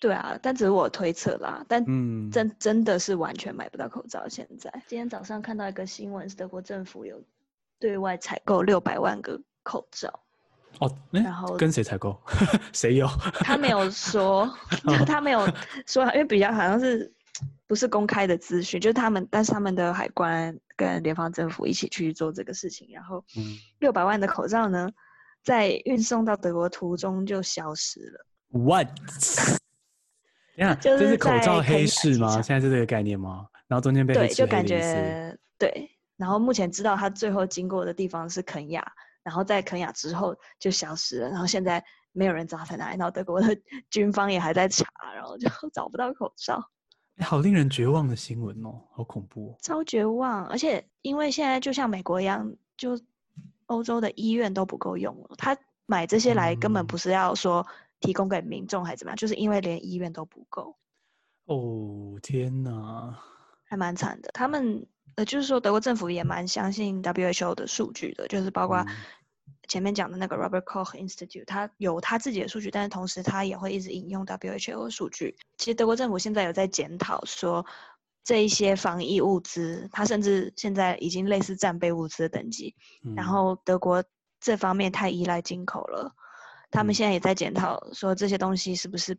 [0.00, 1.64] 对啊，但只是我推测啦。
[1.68, 1.84] 但
[2.32, 4.26] 真、嗯、真的是完全买不到口罩。
[4.28, 7.22] 现在今天早上看到一个新闻，是德国政府有
[7.78, 10.08] 对外采购六百万个口罩。
[10.80, 12.20] 哦，然后跟谁采购？
[12.72, 13.06] 谁有？
[13.44, 14.52] 他没有说，
[15.06, 15.46] 他没有
[15.86, 17.12] 说，因为比较好像是。
[17.66, 23.24] 不是公开的资讯，就是他们，但是他们的海关跟联邦政府一起去做这个事情，然后
[23.78, 24.90] 六百万的口罩呢，
[25.44, 28.26] 在运送到德国途中就消失了。
[28.48, 28.88] What？
[30.60, 32.42] 你看， 这是口罩黑市吗？
[32.42, 33.46] 现在是这个概念吗？
[33.66, 35.90] 然后中间被对，就感觉对。
[36.18, 38.86] 然后目前知道他最后经过的地方是肯亚，
[39.22, 43.56] 然后在肯亚之后就消失了，然后现在没有人知道在哪里，然后德国的
[43.88, 46.62] 军方也还在查，然后就 找不到口罩。
[47.16, 50.46] 欸、好令人绝望的新闻哦，好恐怖、哦，超绝望！
[50.48, 53.00] 而且因为现在就像美国一样，就
[53.66, 57.66] 欧洲的医院都不够用了，他买这些来根本不是要说
[58.00, 60.76] 提供给民众还是怎么样，嗯、就是因为连医院都不够。
[61.46, 63.18] 哦天哪，
[63.64, 64.30] 还蛮惨的。
[64.32, 64.86] 他们
[65.16, 68.84] 呃，就是说德国政府也蛮相信 WHO 的数据的，就是包括
[69.68, 75.36] 前面讲的那个 Robert Koch Institute，他有他自己的数据，但是同时他也会一直引用 WHO 的数据。
[75.58, 77.66] 其实德国政府现在有在检讨说
[78.22, 82.74] 这一些防疫物资，它甚至现在已经类似战备物资的等级。
[83.04, 84.04] 嗯、然后德国
[84.40, 86.14] 这方面太依赖进口了，
[86.70, 89.16] 他们现在也在检讨说这些东西是不是。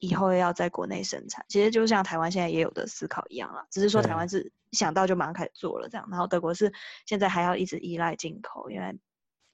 [0.00, 6.70] 以后要在国内生产，其实就像台湾现在也有的思考一样啦，只是说台湾是想到就马上开始做了这样，然后德国是
[7.06, 8.98] 现在还要一直依赖进口，因为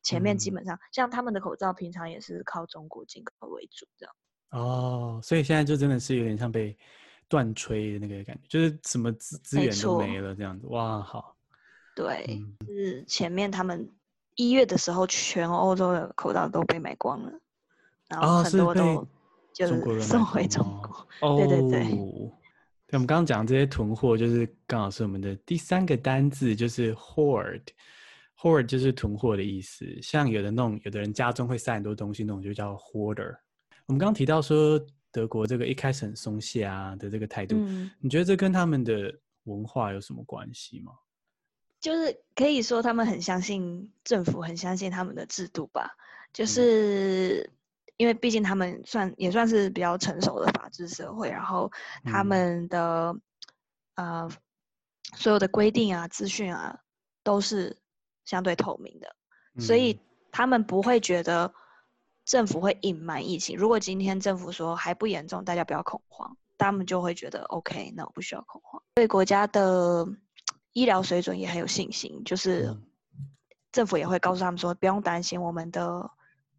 [0.02, 4.14] 前面基本上、嗯、像他们的口罩平常也是靠中国进口为主这样。
[4.50, 6.76] 哦，所以现在就真的是有点像被
[7.28, 10.66] 断吹的那个感觉，就是什么资资源都没了这样子。
[10.68, 11.36] 哇，好。
[11.94, 13.88] 对，嗯、是前面他们
[14.36, 17.32] 一月的时候，全欧洲的口罩都被买光了，
[18.08, 18.84] 然后很多都。
[18.84, 19.08] 哦
[19.52, 21.80] 就是送回中国，哦、对对对。
[21.82, 27.60] 对，我们刚刚讲这些囤货，就是刚好是我们的第三个单字，就是 hoard。
[28.38, 29.84] hoard 就是囤货的意思。
[30.00, 33.36] 像有的那种，有的人家中会塞很多东西，那种就叫 hoarder。
[33.86, 39.12] 我们刚刚提到说，德国这个一开始很松懈啊的这个态度，嗯、你觉得这跟他们的
[39.44, 40.92] 文化有什么关系吗？
[41.80, 45.96] 就是可以说他们很相信政府，很相信他们的制度吧。
[46.32, 47.50] 就是。
[47.50, 47.56] 嗯
[48.00, 51.70] 因为毕竟他们算也算是比较成熟的法治社会，然后
[52.02, 53.14] 他们的、
[53.96, 54.30] 嗯、呃
[55.16, 56.80] 所有的规定啊、资讯啊
[57.22, 57.76] 都是
[58.24, 59.14] 相对透明的，
[59.54, 60.00] 嗯、所以
[60.32, 61.52] 他们不会觉得
[62.24, 63.54] 政府会隐瞒疫情。
[63.54, 68.82] 如果今天政府说还不严重，大家不要恐慌，他们就会觉得 OK，那我不需要恐慌。
[68.94, 70.08] 对国家的
[70.72, 72.76] 医疗水准也很有信心，就是
[73.72, 76.10] 政府也会告诉他们说，不用担心我们的。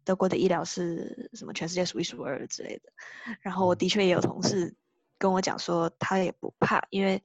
[0.04, 1.52] 德国的医疗是什么？
[1.52, 2.92] 全世界数一数二之类的。
[3.40, 4.74] 然后我的确也有同事
[5.16, 7.22] 跟我讲说，他也不怕，因为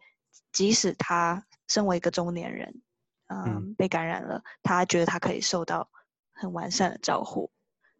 [0.52, 2.82] 即使他身为一个中年人，
[3.30, 5.90] 嗯，嗯被感染了，他觉得他可以受到
[6.34, 7.50] 很完善的照护，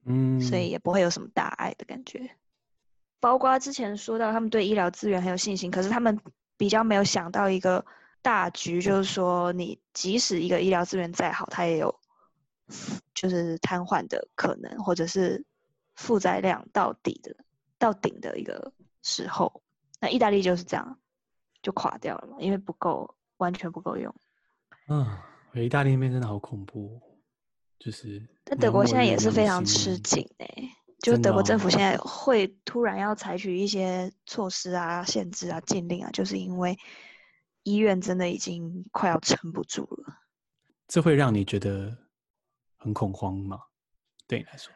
[0.06, 2.30] 嗯，所以也不会有什么大碍的感觉。
[3.20, 6.20] 包括之前说到他们对医疗资源很有信心，可是他们
[6.56, 7.84] 比较没有想到一个
[8.22, 12.00] 大局，就是说你即使一个医疗资源再好，它也有。
[13.14, 15.46] 就是瘫痪的可能，或者是
[15.96, 17.34] 负载量到底的
[17.78, 19.64] 到顶的一个时候，
[20.02, 21.00] 那意大利就是这样，
[21.62, 24.14] 就垮掉了嘛，因为不够，完全不够用。
[24.90, 25.08] 嗯，
[25.54, 27.02] 意大利那边真的好恐怖，
[27.80, 28.28] 就是。
[28.44, 36.78] 但德国现在也是非常吃紧哎、欸，就德国政府现在会突然要采取一些措施啊、限制啊、禁令啊，就是因为
[37.68, 40.16] 医院真的已经快要撑不住了。
[40.88, 41.98] 这会让你觉得？
[42.80, 43.60] 很恐慌吗？
[44.28, 44.72] 对你来说，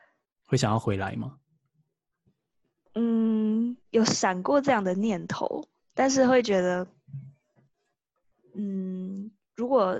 [0.48, 1.38] 会想要回来吗？
[2.96, 6.88] 嗯，有闪过这样的念头，但是会觉得，
[8.56, 10.00] 嗯，如果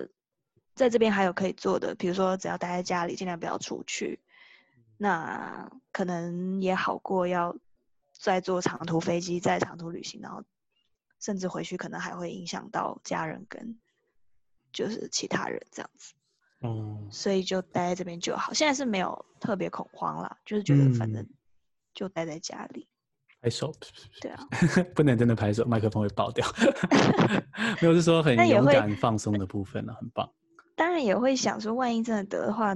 [0.74, 4.20] 在这边还有可以做的，比如说只要待在家里，尽量不要出去，
[4.98, 7.56] 那可能也好过要
[8.12, 10.44] 再坐长途飞机，再长途旅行，然后
[11.22, 13.80] 甚至回去可能还会影响到家人跟
[14.74, 16.14] 就是其他人这样子。
[16.60, 18.52] 哦，所以就待在这边就好。
[18.52, 21.26] 现在是没有特别恐慌啦，就是觉得反正
[21.94, 22.90] 就待在家里。
[23.42, 23.74] 拍手，
[24.20, 24.48] 对啊，
[24.94, 26.46] 不能真的拍手，麦克风会爆掉。
[27.82, 30.32] 没有，是说很勇敢放松的部分呢，很棒。
[30.76, 32.76] 当然也会想说，万一真的得的话，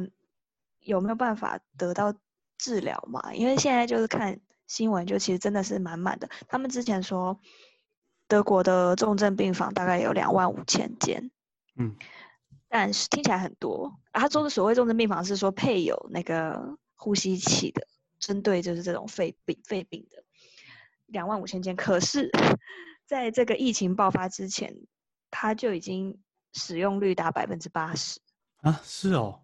[0.79, 2.15] 有没有办法得到
[2.57, 3.31] 治疗嘛？
[3.35, 6.27] 因为现在就是看新闻，就其实真的是满满的。
[6.47, 7.39] 他们之前说，
[8.27, 11.31] 德国的重症病房大概有两万五千间。
[11.75, 11.95] 嗯。
[12.67, 17.87] 但是听起来很多，啊、他说的所谓重症病房是说配有那个呼吸器的，
[18.19, 20.23] 针对就是这种肺病肺病的，
[21.05, 21.73] 两万五千间。
[21.77, 22.29] 可是，
[23.05, 24.75] 在这个疫情爆发之前，
[25.31, 26.19] 它就已经
[26.51, 28.19] 使用率达百分之八十
[28.57, 29.41] 啊，是哦。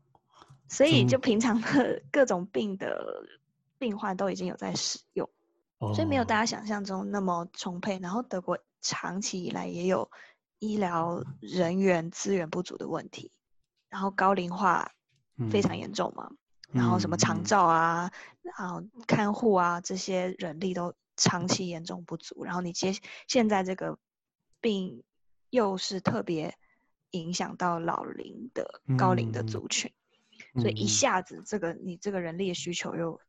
[0.68, 3.24] 所以就平常的各种病的
[3.78, 5.30] 病患都已经有在使用，
[5.78, 7.98] 哦、所以没有大家想象中那么充沛。
[8.02, 10.12] 然后德国长期以来也有。
[10.64, 13.32] 医疗人员资源不足的问题，
[13.90, 14.92] 然后高龄化
[15.50, 16.38] 非常严重嘛，嗯、
[16.74, 18.12] 然后什么长照啊，
[18.44, 22.94] 嗯、然后看护啊这些人力都长期严重不足，然后你接
[23.26, 23.98] 现在这个
[24.60, 25.04] 病
[25.50, 26.56] 又是特别
[27.10, 29.92] 影响到老龄的高龄的族群，
[30.54, 33.20] 嗯、所以一下子这个你这个人力的需求又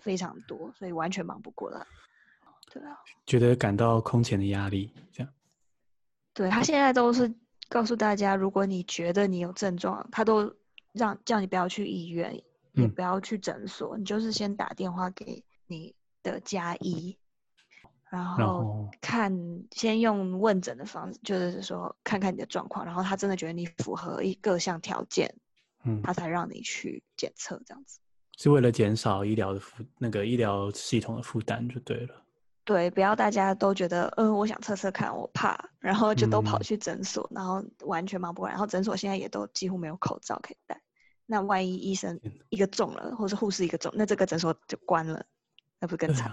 [0.00, 1.84] 非常多，所以完全忙不过来。
[2.70, 5.32] 对啊，觉得感到空前的压力，这样。
[6.34, 7.32] 对，他现在都是
[7.68, 10.54] 告诉大家，如果你觉得你有症状，他都
[10.92, 12.40] 让叫你不要去医院，
[12.72, 17.16] 也不要去诊所，嗯、你就是先打电话给你的家医，
[18.10, 25.34] 然后看后先用问诊的方式，就是说看看你的状况，然后他真的觉得你符合一各项条件，
[25.84, 27.98] 嗯，他才让你去检测，这样子。
[28.36, 32.22] 是为了减少医疗的负那个医疗系统的负担就对了。
[32.68, 38.52] 对，不要大家都觉得，嗯，我想测测看，我怕，然后就都跑去诊所，嗯、然后完全忙不过来。
[38.52, 40.78] 然后诊所现在也都几乎没有口罩可以戴。
[41.24, 45.24] 那万一医生一个中了，或是护士一个中，那这个诊所就关了，
[45.80, 46.30] 那不更惨？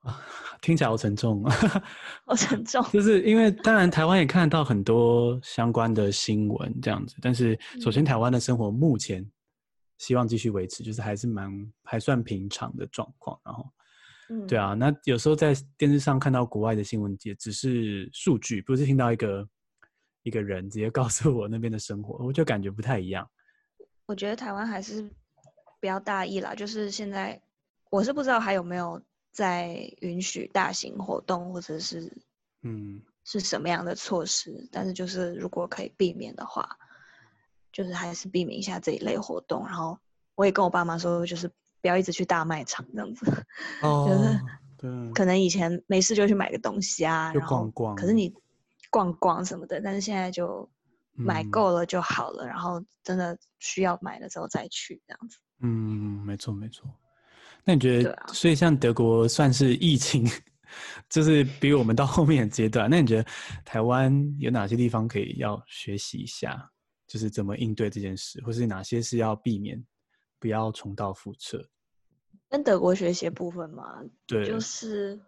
[0.00, 0.22] 啊，
[0.62, 1.54] 听起来好沉重啊！
[2.24, 2.82] 好沉重。
[2.90, 9.22] 就是因为当然台湾也看到很多相关的新闻这样子，但是首先台湾的生活目前
[9.98, 11.52] 希望继续维持，就是还是蛮
[11.84, 13.70] 还算平常的状况，然后。
[14.28, 19.48] 嗯，对啊，那有时候在电视上看到国外的新闻，也只是数据，不是听到一个
[20.24, 23.28] 一个人直接告诉我那边的生活，我就感觉不太一样。
[24.06, 25.08] 我觉得台湾还是
[25.80, 27.40] 不要大意啦，就是现在
[27.88, 32.12] 我是不知道还有没有在允许大型活动，或者是
[32.62, 36.68] 嗯是什么样的措施，但是就是如果可以避免的话，
[37.72, 39.64] 就是还是避免一下这一类活动。
[39.64, 39.96] 然后
[40.34, 41.48] 我也跟我爸妈说，就是。
[41.80, 43.26] 不要一直去大卖场这样子，
[43.82, 44.40] 哦，就是
[44.78, 47.94] 对，可能以前没事就去买个东西啊，就逛逛。
[47.96, 48.32] 可是你
[48.90, 50.68] 逛逛什么的，但是现在就
[51.12, 55.38] 买够了就好了，嗯、然后真的需要买的时候再去这样子。
[55.60, 56.88] 嗯，没错没错。
[57.64, 60.24] 那你觉得，啊、所以像德国算是疫情，
[61.08, 62.88] 就是比我们到后面的阶段。
[62.88, 63.28] 那你觉得
[63.64, 66.70] 台湾有哪些地方可以要学习一下，
[67.08, 69.82] 就是怎么应对这件事，或是哪些是要避免？
[70.46, 71.66] 不要重蹈覆辙，
[72.48, 74.60] 跟德国学习的部分嘛，对，就。
[74.60, 75.18] 是，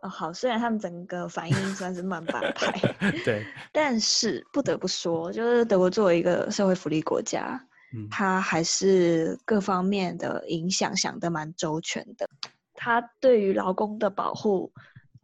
[0.00, 2.72] 哦，好，虽然他们整个反应算是慢半拍，
[3.22, 7.62] 对，但是不得不说，就是德国作为一个社会福利国家，
[7.94, 12.26] 嗯，他还是各方面的影响想得蛮周全的，
[12.72, 14.72] 他对于劳工的保护，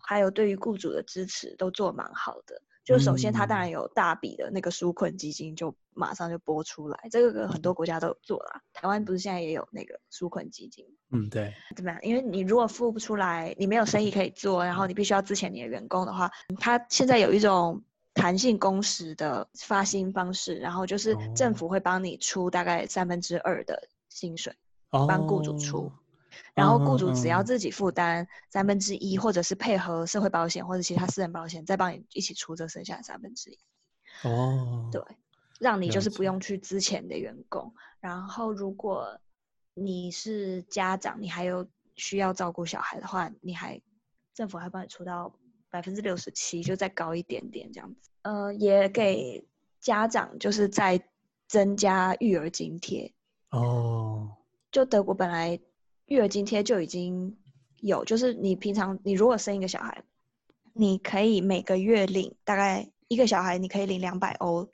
[0.00, 2.60] 还有对于雇主的支持都做蛮好的。
[2.84, 6.98] 就首先，它当然有大笔的那个纾困基金，就马上就拨出来。
[7.10, 8.60] 这个很多国家都有做啦。
[8.72, 10.84] 台湾不是现在也有那个纾困基金？
[11.10, 11.54] 嗯，对。
[11.76, 12.00] 怎么样？
[12.02, 17.80] 因为你如果付不出来，你没有生意可以做，然后你必须要支遣你的员工的话，它现在有一种
[18.14, 24.52] 弹性工时的发薪方式，然后就是政府会帮你出大概三分之二的薪水，
[24.90, 25.92] 帮雇主出。
[26.32, 33.58] 哦然后雇主只要自己负担三分之一，或者是配合社会保险或者其他私人保险，再帮你一起出这剩下的三分之一。
[34.24, 35.02] 哦，对，
[35.58, 37.72] 让你就是不用去之前的员工。
[38.00, 39.18] 然后如果
[39.74, 41.66] 你是家长，你还有
[41.96, 43.80] 需要照顾小孩的话，你还
[44.34, 45.34] 政府还帮你出到
[45.70, 48.10] 百分之六十七，就再高一点点这样子。
[48.22, 49.46] 呃，也给
[49.80, 51.02] 家长就是再
[51.48, 53.12] 增加育儿津贴。
[53.50, 54.36] 哦，
[54.70, 55.58] 就德国本来。
[56.12, 57.36] 育儿津贴就已经
[57.80, 60.04] 有，就是你平常你如果生一个小孩，
[60.74, 64.68] 你可以每个月领大概一个小孩，你可以领两百欧，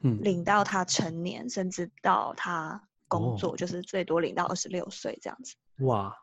[0.00, 5.54] 嗯，领到他成年，甚至到他工作，哦、就是最多领到二十六岁这样子。
[5.84, 6.14] 哇，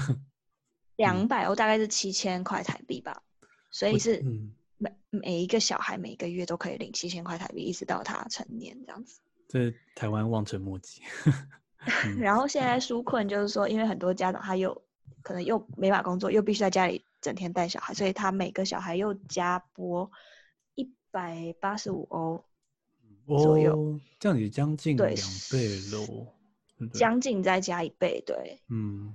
[0.96, 3.22] 两百欧大概是七千块台币吧，
[3.70, 4.22] 所以是
[4.78, 9.20] 每每一个小孩每个月都可以领七千块台币，一直到他成年这样子。
[9.48, 11.02] 这台湾望尘莫及。
[12.18, 14.82] 然后现在纾困就是说，因为很多家长他又
[15.22, 20.10] 可能又没法工作，又必须在家里整天带小孩，所以他每个小孩又加拨
[20.74, 22.44] 一百八十五欧
[23.26, 25.16] 左右，哦、这样也将近两
[25.50, 26.26] 倍喽，
[26.92, 29.14] 将近再加一倍，对，嗯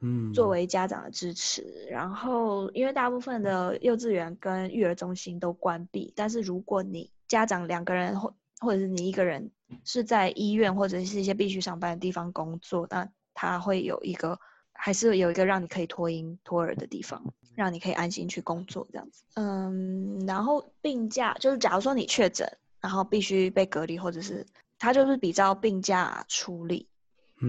[0.00, 1.86] 嗯，作为家长的支持。
[1.90, 9.50] 然后因为大部分的幼稚园跟育儿中心都关闭，但是如果你家长两个人或或者是你一个人。
[9.84, 14.38] 是在医院或者是一些必须上班的地方工作，那他会有一个，
[14.72, 17.22] 还是有一个让你可以脱音脱耳的地方，
[17.54, 19.22] 让你可以安心去工作这样子。
[19.34, 22.50] 嗯，然后病假就是假如说你确诊，
[22.80, 24.46] 然后必须被隔离，或者是
[24.78, 26.88] 他就是比照病假处理。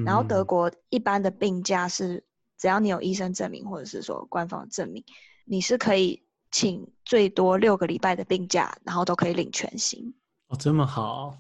[0.06, 2.22] 然后德国一般的病假是，
[2.58, 5.02] 只要你有医生证明或者是说官方证明，
[5.46, 10.14] 你是可以请最多六个礼拜的病假，然后都可以领全薪。
[10.48, 11.38] 哦，这么好。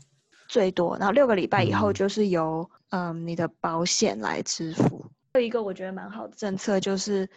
[0.48, 5.06] 最多，然后六个礼拜以后就是由嗯，嗯你的保险来支付。
[5.34, 7.30] 有一个我觉得蛮好的政策，就是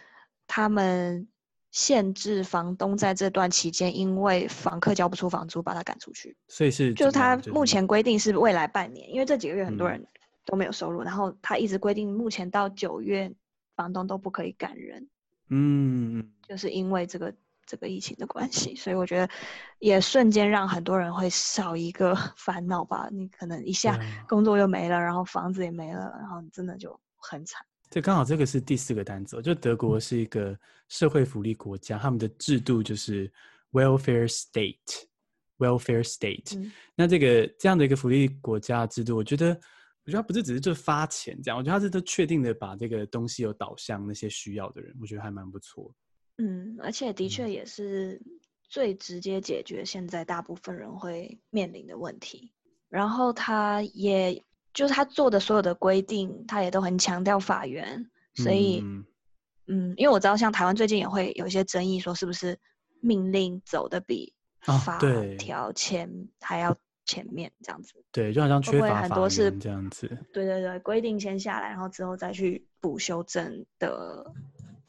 [0.47, 1.27] 他们
[1.71, 6.35] 限制房东在这段期间因为房客交不出房租把他赶出去。
[6.47, 10.03] 所以是就是他目前规定是未来半年，因为这几个月很多人
[10.45, 13.31] 都没有收入，嗯、然后他一直规定目前到九月
[13.75, 15.07] 房东都不可以赶人。
[15.49, 17.33] 嗯，就是因为这个
[17.71, 19.29] 这个疫情的关系，所以我觉得
[19.79, 23.07] 也瞬间让很多人会少一个 烦恼吧。
[23.09, 23.97] 你可能一下
[24.27, 27.65] 工作又没了，然后房子也没了，然后你真的就很惨。
[27.89, 30.53] 对，刚好这个是第四个单词，就德国是一个
[30.89, 33.31] 社会福利国家，他们的制度就是
[33.71, 36.59] welfare state，welfare state。
[36.59, 39.57] 嗯、那这个这样的一个福利国家制度，我觉得。
[40.03, 45.93] 我觉得他不是只是就发钱这样，我觉得他是都确定的把这个东西有导向那些需要的人，我觉得还蛮不错。
[46.41, 48.19] 嗯，而且的确也是
[48.63, 52.51] 最直接解决现在大部分人会面临的问题。
[52.89, 59.05] 然后他也就是他做的所有的规定，他也都很强调法源，所以嗯，
[59.67, 62.57] 嗯，因为我知道像台湾最近也会有一些争议，说是不是
[62.99, 64.97] 命令走的比法
[65.37, 66.75] 条前还要。
[67.03, 70.07] 前面这样子，对，就好像缺乏很多是这样子。
[70.31, 74.31] 对对对，规定先下来，然后之后再去补修正的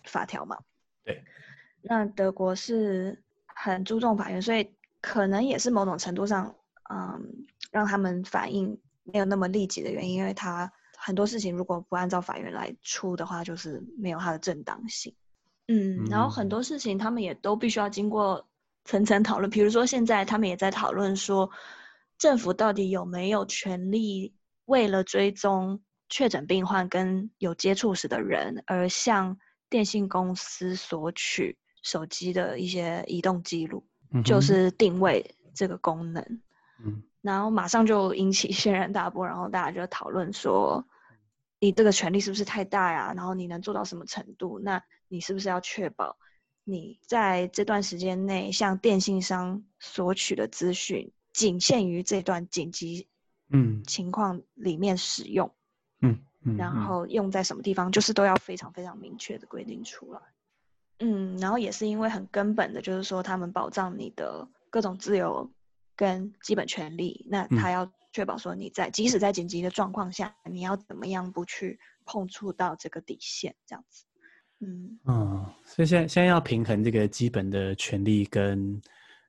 [0.05, 0.57] 法条嘛。
[1.05, 1.25] 对，
[1.83, 6.55] 那德国是很注重法院，所以可能也是某种程度上，
[6.91, 15.15] 嗯，让他们反应没有那么立即的原因，因为他很多事情如果不按照法院来出的话，就是没有它的正当性。
[15.69, 18.49] 嗯，然后很多事情他们也都必须要经过
[18.85, 21.51] 层层讨论，比如说现在他们也在讨论说。
[22.19, 24.33] 政府到底有没有权利
[24.67, 29.37] 为了追踪确诊病患跟有接触史的人，而向
[29.73, 36.23] 电信公司索取手机的一些移动记录，嗯、就是定位这个功能？
[36.85, 40.87] 嗯、然后马上就引起轩然大波，然后大家就讨论说，
[41.59, 43.15] 你这个权利是不是太大呀？
[43.17, 44.61] 然后你能做到什么程度？
[44.61, 46.19] 那你是不是要确保
[46.65, 51.11] 你在这段时间内向电信商索取的资讯？
[51.33, 53.09] 仅限于这段紧急
[53.49, 55.51] 嗯情况里面使用，
[56.03, 56.19] 嗯，嗯，
[56.59, 60.21] 然后用在什么地方，就是都要非常非常明确的规定出来，
[60.99, 65.51] 嗯，然后也是因为很根本的，就是说他们保障你的各种自由
[65.95, 74.05] 跟基本权利，那他要确保说你在即使在紧急的状况下，你要怎么样不去碰触到这个底线，这样子，
[74.61, 78.81] 嗯，嗯，所以现在现在要平衡这个基本的权利跟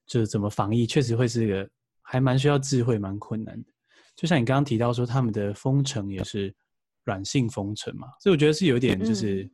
[0.05, 1.69] 就是怎么防疫，确实会是一个。
[2.05, 3.69] 还蛮需要智慧，蛮困难的。
[4.13, 6.53] 就像你刚刚提到说，他们的封城也是
[7.03, 9.49] 软性封城嘛，所以我觉得是有点就是，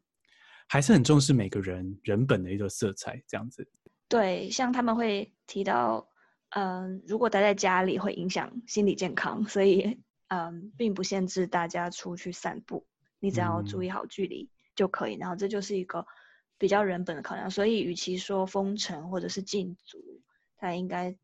[0.68, 3.68] 还是很重视每个人人本的一个色彩这样子。
[4.08, 6.08] 对，像他们会提到，
[6.50, 12.86] 嗯、呃，如果待在家里会影响心理健康，所以嗯、呃，并不限制大家出去散步，
[13.20, 15.16] 你只要注意好距离就可以。
[15.16, 16.06] 嗯、然后这就是一个
[16.58, 17.50] 比较人本的考量。
[17.52, 20.22] 所以，与其说封城或者是禁足，
[20.58, 21.18] 它应该。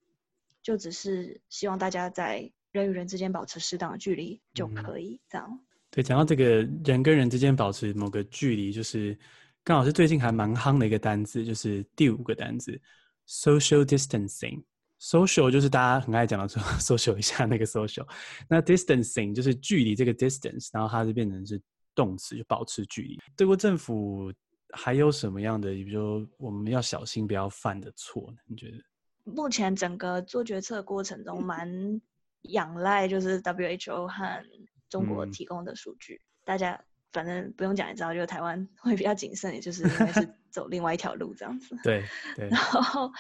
[0.66, 5.64] 就只是希望大家在人与人之间保持适当的距离就可以，这样。
[5.96, 9.18] 对，讲到这个人跟人之间保持某个距离，就是
[9.64, 12.78] 刚好是最近还蛮夯的一个单字，就是第五个单字
[13.26, 14.62] social distancing。
[15.00, 18.06] social 就是大家很爱讲的说 social 一下那个 social，
[18.50, 21.62] 那 distancing 就是距离这个 distance，然后它就变成是
[21.96, 23.18] 动词，就保持距离。
[23.38, 24.34] 德国政府
[24.72, 28.38] 还有什么样的，比如说我们要小心不要犯的错呢？
[28.48, 28.78] 你觉得？
[29.24, 32.02] 目前整个做决策过程中，蛮
[32.42, 34.46] 仰赖就是 WHO 和
[34.90, 36.16] 中国提供的数据。
[36.16, 36.80] 嗯、大家
[37.12, 41.78] 反正不用讲也知道，就是台湾会比较谨慎，也就是因为是 走另外一条路这样子。
[41.84, 42.04] 对
[42.36, 42.50] 对。
[42.50, 43.12] 然后，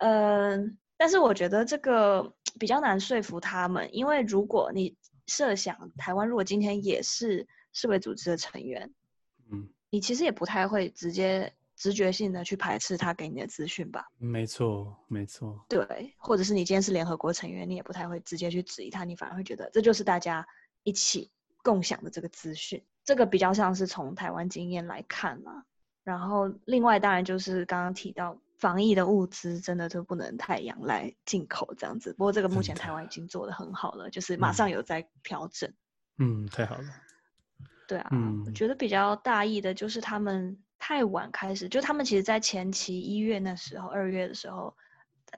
[0.00, 4.96] 嗯、呃，但是我觉得这个比较难说服他们，因为如果你
[5.26, 8.92] 设想台湾如果今天也是世卫组织的成员，
[9.50, 11.52] 嗯，你其实也不太会直接。
[11.76, 14.06] 直觉性的去排斥他给你的资讯吧。
[14.18, 15.64] 没错，没错。
[15.66, 20.46] 对，或者是你今天是联合国成员，你也不太会直接去质疑他，你反而会觉得这就是大家
[20.82, 21.30] 一起
[21.62, 22.84] 共享的这个资讯。
[23.04, 25.64] 这个比较像是从台湾经验来看嘛。
[26.02, 32.12] 然后另外当然就是刚刚提到防疫的物资，真的就不能太仰赖进口这样子。
[32.12, 35.72] 不过这个目前台湾已经做得很好了，就是马上有在调整。
[36.18, 36.84] 嗯，太好了。
[37.86, 40.58] 对啊，嗯，我觉得比较大意的就是他们。
[40.82, 44.74] 太晚开始，就他们其实，在前期一月那时候，二月的时候，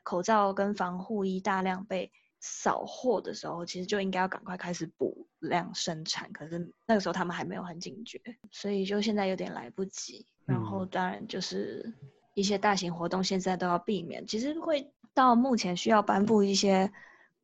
[0.05, 2.13] 口罩跟防护衣大量被
[2.43, 6.31] 扫货的时候，其实就应该要赶快开始补量生产。
[6.33, 8.21] 可是那个时候他们还没有很警觉，
[8.51, 10.27] 所以就现在有点来不及。
[10.45, 11.95] 然后当然就是
[12.35, 16.93] 一些大型活动现在都要避免，其实会到目前需要颁布一些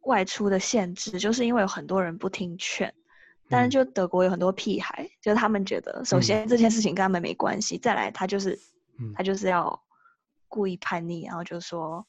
[0.01, 2.93] 外出的限制，就是因为有很多人不听劝。
[3.51, 8.59] 但是就德国有很多屁孩，嗯、就是他们觉得，首先这件事情跟他们没关系，嗯、再来他就是，
[8.99, 9.81] 嗯、他就是要
[10.49, 12.07] 故意叛逆，然后就说，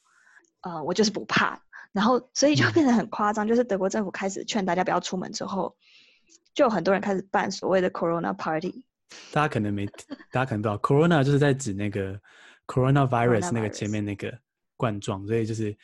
[0.60, 1.62] 呃，我就是不怕，
[1.92, 5.76] 然后所以就变得很夸张，嗯、就是德国政府开始劝大家不要出门之后，
[6.54, 8.84] 就有很多人开始办所谓的 Corona Party。
[9.32, 9.86] 大家可能没，
[10.30, 12.20] 大家可能不知道，Corona 就是在指那个
[12.68, 14.32] Coronavirus 那个前面那个
[14.76, 15.76] 冠状，所以就是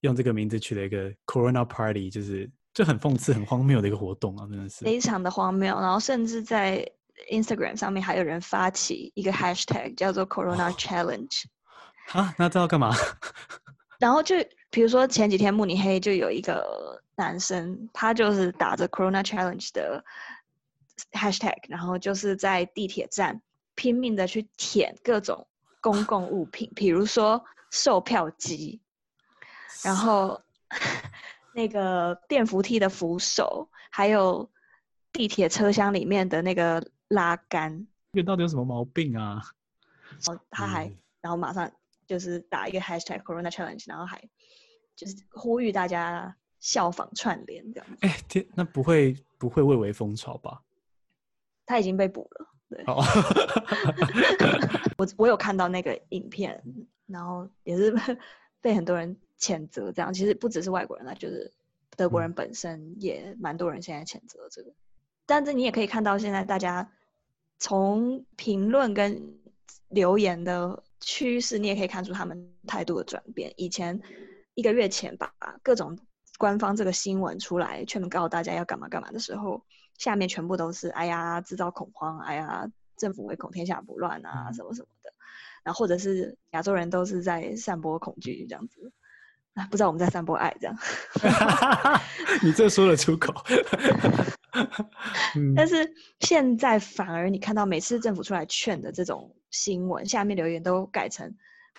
[0.00, 5.80] 用这个名字取了一个 Corona Party，就是就很讽刺、很荒谬的一个活动啊，真的是非常的荒谬。
[5.80, 6.84] 然后甚至在
[7.30, 11.44] Instagram 上面还有人发起一个 Hashtag 叫做 Corona Challenge。
[12.10, 12.92] 啊，那这要干嘛？
[14.00, 14.34] 然后就
[14.72, 20.04] 比如说前几天慕尼黑就有一个男生，他就是打着 Corona Challenge 的。
[21.10, 23.42] Hashtag，然后就是在地铁站
[23.74, 25.48] 拼命的去舔各种
[25.80, 28.80] 公共物品，比如说售票机，
[29.82, 30.40] 然后
[31.54, 34.48] 那个电扶梯的扶手，还有
[35.12, 37.86] 地铁车厢里面的那个拉杆。
[38.12, 39.42] 这到底有什么毛病啊？
[40.26, 41.70] 然后他还，嗯、然后马上
[42.06, 44.22] 就是打一个 Hashtag Corona Challenge，然后还
[44.96, 47.96] 就是呼吁大家效仿串联这样子。
[48.00, 50.62] 哎，天，那不会不会蔚为风潮吧？
[51.64, 52.84] 他已经被捕了，对。
[52.84, 53.04] Oh.
[54.98, 56.62] 我我有看到那个影片，
[57.06, 57.94] 然后也是
[58.60, 59.90] 被很多人谴责。
[59.92, 61.50] 这样其实不只是外国人啦，就是
[61.96, 64.70] 德国人本身也蛮多人现在谴责这个。
[64.70, 64.74] 嗯、
[65.26, 66.92] 但是你也可以看到，现在大家
[67.58, 69.34] 从评论跟
[69.88, 73.52] 留言的趋势，你也可以看出他们态度的转变。
[73.56, 74.00] 以前
[74.54, 75.32] 一个月前吧，
[75.62, 75.98] 各种
[76.38, 79.64] 官方这个新闻出来，劝告大家要干嘛干嘛的时候。
[79.98, 85.12] 下面全部都是哎呀，制造恐慌，哎呀，政府唯恐天下不乱啊，什么什么的，
[85.62, 88.90] 然后或者是亚洲人都是在散播恐惧这样子，
[89.54, 90.76] 啊，不知道我们在散播爱这样。
[92.42, 93.32] 你这说得出口。
[95.54, 95.88] 但是
[96.20, 101.32] 现在反而你看到每次政府出来劝的这种新闻，下面留言都改成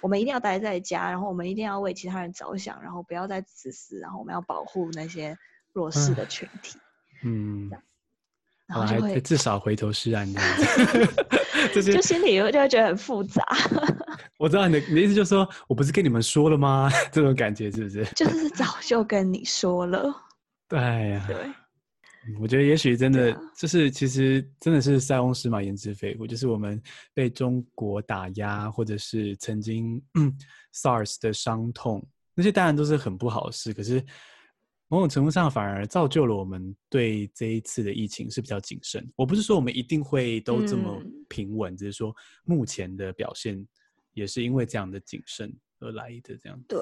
[0.03, 5.35] 我们一定要待在家，然后我们一定要为其他人着想，然后不要再自私，然后我们要保护那些
[5.71, 6.77] 弱势的群体。
[7.23, 7.71] 嗯。
[8.65, 10.57] 然后还至少回头是岸这样
[11.73, 13.45] 子， 就心里就会觉得很复杂。
[14.37, 16.89] 我知道你的你的意思，就是说我不是跟你们说了吗？
[17.11, 18.03] 这种感觉是不是？
[18.15, 20.13] 就是早就跟你说了。
[20.67, 21.23] 对呀。
[21.27, 21.37] 对。
[22.39, 26.81] 我觉得也许真的就是，其实真的是塞翁失马焉知非福，就是我们
[27.13, 30.01] 被中国打压，或者是曾经
[30.73, 34.03] SARS 的伤痛，那些当然都是很不好的事，可是。
[34.89, 39.03] 某种程度上，反而造就了我们对这一次的疫情是比较谨慎。
[39.15, 43.65] 我不是说我们一定会都这么平稳，嗯、只是说目前的表现
[44.13, 46.37] 也是因为这样的谨慎而来的。
[46.37, 46.79] 这样对，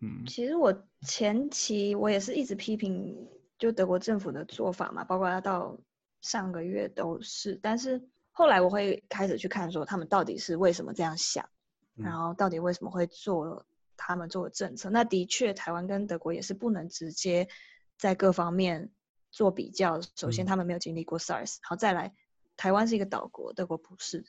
[0.00, 3.16] 嗯，其实我前期我也是一直批评
[3.58, 5.78] 就德国政府的做法嘛，包括他到
[6.20, 7.58] 上个月都是。
[7.62, 11.48] 但是后来我会开始去看说他们到底是为什么这样想，
[11.96, 13.64] 嗯、然后到底为什么会做。
[13.98, 17.48] 他们做的政策，那的确，台湾跟德国也是不能直接
[17.96, 18.90] 在各方面
[19.30, 19.98] 做比较。
[20.14, 22.14] 首先，他们没有经历过 SARS，好，再来，
[22.58, 24.22] 台湾是一个岛国，德国不是。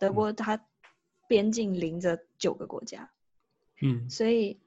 [0.00, 0.60] 德国它
[1.28, 3.12] 边境邻着九个国家，
[3.80, 4.60] 嗯，所以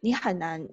[0.00, 0.68] 你很难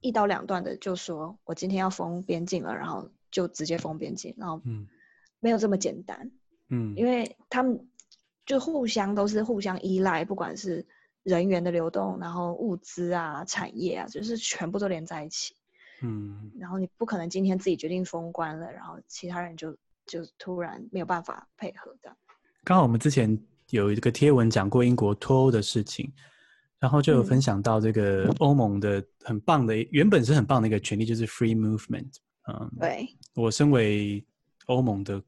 [0.00, 4.60] 一刀两断的就说，我今天要封边境了，然后就直接封边境，然后
[5.40, 6.30] 没有这么简单，
[6.68, 7.88] 嗯，因为他们
[8.44, 10.86] 就互相都是互相依赖，不管是。
[11.22, 15.54] 人员的流动，然后物资啊、产业啊，就是全部都连在一起。
[16.00, 19.76] 嗯，然后你不可能今天自己决定封关了，然后其他人就
[20.06, 22.16] 就突然没有办法配合的。
[22.64, 23.38] 刚好我们之前
[23.68, 26.10] 有一个贴文讲过英国脱欧的事情，
[26.80, 32.10] 然后就有分享到这个欧盟的很棒的，嗯、原本是很棒的一个权利，就是 free movement。
[32.48, 34.24] 嗯，对，我身为
[34.66, 35.22] 欧盟的。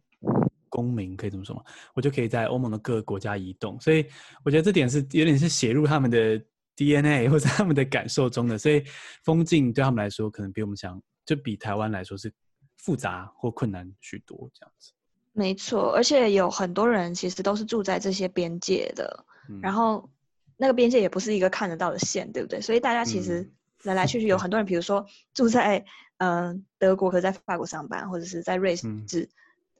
[0.74, 1.62] 公民可以这么说吗？
[1.92, 4.07] 我就可以在欧盟的各个国家移动，所以
[4.42, 6.42] 我觉得这点是有点是写入他们的
[6.74, 8.57] DNA 或者他们的感受中的。
[8.57, 8.82] 所以
[9.22, 12.32] 封禁对他们来说，可能比我们想，就比台湾来说是
[12.78, 14.92] 复杂或困难许多这样子。
[15.34, 20.09] 没错，而且有很多人其实都是住在这些边界的，嗯、然后
[20.62, 22.60] 那个边界也不是一个看得到的线，对不对？
[22.60, 23.50] 所以大家其实
[23.82, 25.04] 来来去去有很多人，比如说
[25.34, 25.84] 住在
[26.18, 28.86] 嗯、呃、德国，可在法国上班，或者是在瑞士。
[28.86, 29.28] 嗯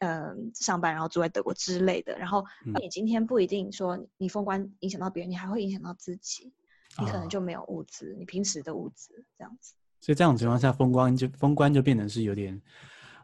[0.05, 2.45] 嗯，上班然后住在德国之类的，然后
[2.80, 6.53] 你今天不一定说你封关影响到别人，你还会影响到自己，
[6.99, 9.74] 你可能就没有物资，你平时的物资这样子。
[10.01, 12.61] 所以这种情况下，封关就封关就变成是有点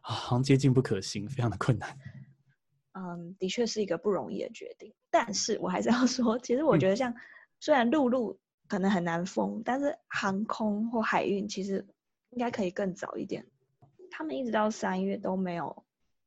[0.02, 1.98] 啊，好像接近不可行，非常的困难。
[2.92, 7.12] 嗯，的确是一个不容易的决定，但是我还是要说，其实我觉得像
[7.60, 8.38] 虽然陆路
[8.68, 11.86] 可能很难封，但是航空或海运其实
[12.30, 13.46] 应该可以更早一点。
[14.10, 15.84] 他们一直到三月都没有。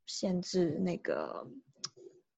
[0.07, 1.47] 限制那个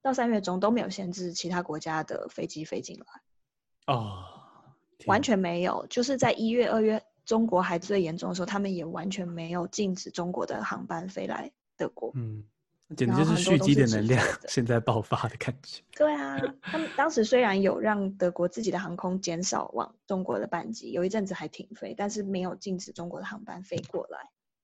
[0.03, 3.93] 到三月中都没有限制其他国家的飞机飞进来。
[3.95, 4.25] 哦，
[5.07, 12.11] 完全没有，就是在一月、二月中国还最严重的时候，他们也完全没有禁止中国的航班飞来德国。
[12.13, 12.43] 嗯。
[12.95, 15.81] 简直就是蓄积的能量，现在爆发的感觉。
[15.95, 24.19] 对啊，他们当时虽然有让德国自己的航空减少往中国的班机，有一阵子还停飞，但是没有禁止中国的航班飞过来。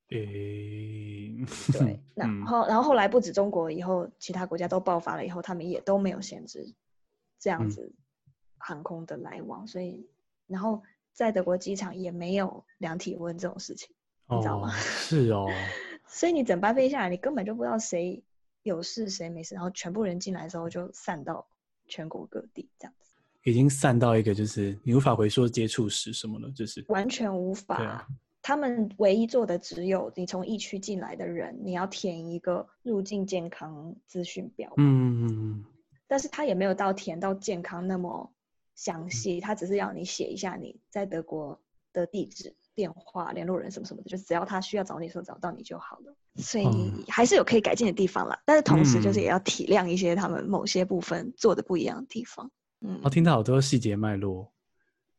[0.09, 6.75] 诶、欸，对， 然后、嗯、然后后来不止中国，以后其他国家都爆发了以后，他们也都没有限制
[7.39, 7.91] 这样子
[8.57, 10.07] 航空的来往，嗯、所以
[10.45, 13.95] 然后在德国机场也没有量体温这种事情，
[14.27, 14.71] 哦、你知道吗？
[14.71, 15.47] 是哦。
[16.09, 18.21] 所以你整班飞下来，你根本就不知道谁
[18.63, 21.47] 有事谁没事，然后全部人进来的时候就散到
[21.87, 23.11] 全国各地这样子，
[23.43, 27.77] 已经散到一个就是你无法回溯接触史什么的，就是完全无法。
[27.77, 28.07] 啊、
[28.41, 34.73] 他们唯一做的只有你从疫区进来的人，你要填一个入境健康资讯表。
[34.77, 35.65] 嗯嗯嗯。
[36.07, 38.31] 但是他也没有到填到健康那么
[38.73, 41.61] 详细，他只是要你写一下你在德国
[41.93, 42.55] 的地址。
[42.79, 46.15] 电话联络人什么什么的，就只要他需要找你的时候找到你就好了。
[46.37, 46.65] 所以
[47.09, 48.33] 还是有可以改进的地方啦。
[48.35, 52.49] 嗯、但是同时就是也要体谅一些他们某些部分做的不一样的地方。
[52.79, 54.49] 嗯，我听到好多细节脉络。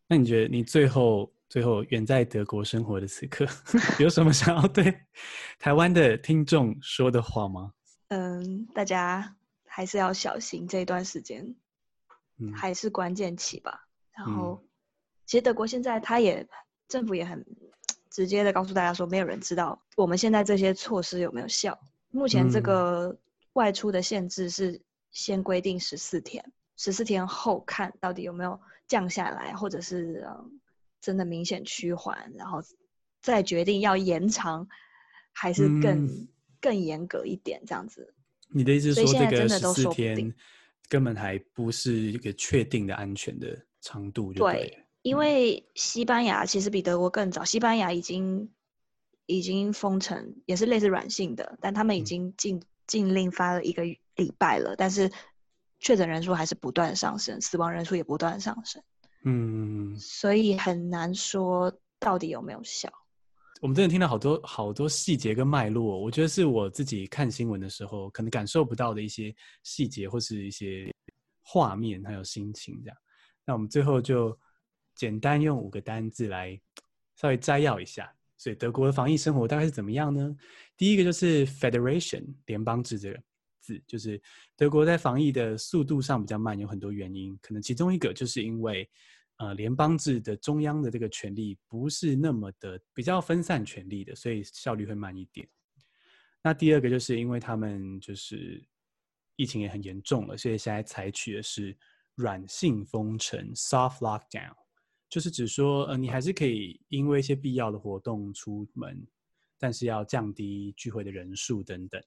[0.09, 3.47] 那你觉得你最后最后远在德国生活的此刻，
[4.01, 4.99] 有什么想要对
[5.59, 7.75] 台湾的听众说的话吗？
[8.09, 9.37] 嗯，大家
[9.67, 11.55] 还是要小心这段时间，
[12.55, 13.87] 还是关键期吧。
[14.17, 14.65] 嗯、然后，
[15.27, 16.49] 其实德国现在他也。
[16.91, 17.43] 政府也很
[18.11, 21.79] 直接的告诉大家说，没有人知道我们现在这些措施有没有效。
[22.11, 23.17] 目前这个
[23.53, 24.83] 外出的限制是
[25.13, 26.45] 先规定十四天，
[26.77, 30.61] 十四天后看到底有没有降下来，或者是嗯
[31.01, 32.61] 真的明显趋缓，然后
[33.23, 34.67] 再决定要延长
[35.33, 36.29] 还是更、嗯、
[36.61, 38.13] 更严格一点这样子。
[38.49, 40.35] 你的意思是说，这个十四天
[40.89, 44.33] 根本还不是一个确定的安全的长度？
[44.33, 44.77] 对。
[45.03, 48.51] 因为西班牙其实比德国更早，西班牙已经
[49.25, 55.11] 已经封城，也是类似软性的，但他们已经禁禁令发了一个礼拜了，但是
[55.79, 58.83] 确诊人数还是不断上升，死亡人数也不断上升。
[59.25, 62.91] 嗯，所以很难说到底有没有效。
[63.63, 70.95] 我们真的听到好多好多细节跟脉络，我觉得是我自己看新闻的时候可能感受不到的一些细节或是一些
[71.43, 72.97] 画面还有心情这样。
[73.47, 74.39] 那我们最后就。
[75.01, 76.61] 简单用五个单字来
[77.17, 80.37] 稍微摘要一下，所以德国的防疫生活大概是怎么样呢？
[80.77, 83.19] 第一个就是 federation 联邦制这个
[83.63, 84.21] 字，就是
[84.59, 88.87] 德国在防疫的速度上比较慢，有很多原因，可能其中一个就是因为
[89.39, 95.49] 呃联邦制的中央的这个权力不是那么的比较分散权力的，所以效率会慢一点。
[96.43, 98.63] 那第二个就是因为他们就是
[99.37, 101.75] 疫情也很严重了，所以现在采取的是
[102.17, 104.53] 软性封城 （soft lockdown）。
[105.11, 109.07] 就是指说，呃，你还是可以因为一些必要的活动出门，
[109.59, 112.01] 但是要降低聚会的人数等等。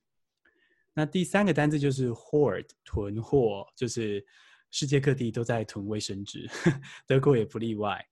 [0.94, 4.26] 那第三个单字就是 hoard，囤货，就是
[4.72, 6.50] 世界各地都在囤卫生纸，
[7.06, 8.04] 德国也不例外。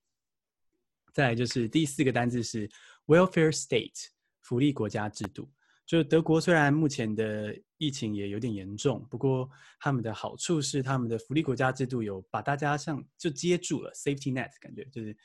[1.14, 2.70] 再来就是第四个单字是
[3.06, 4.08] welfare state，
[4.42, 5.50] 福利国家制度。
[5.86, 15.18] 就是德国虽然目前的疫情也有点严重，不过他们的好处是他们的福利国家制度有把大家像就接住了 safety net，感觉就是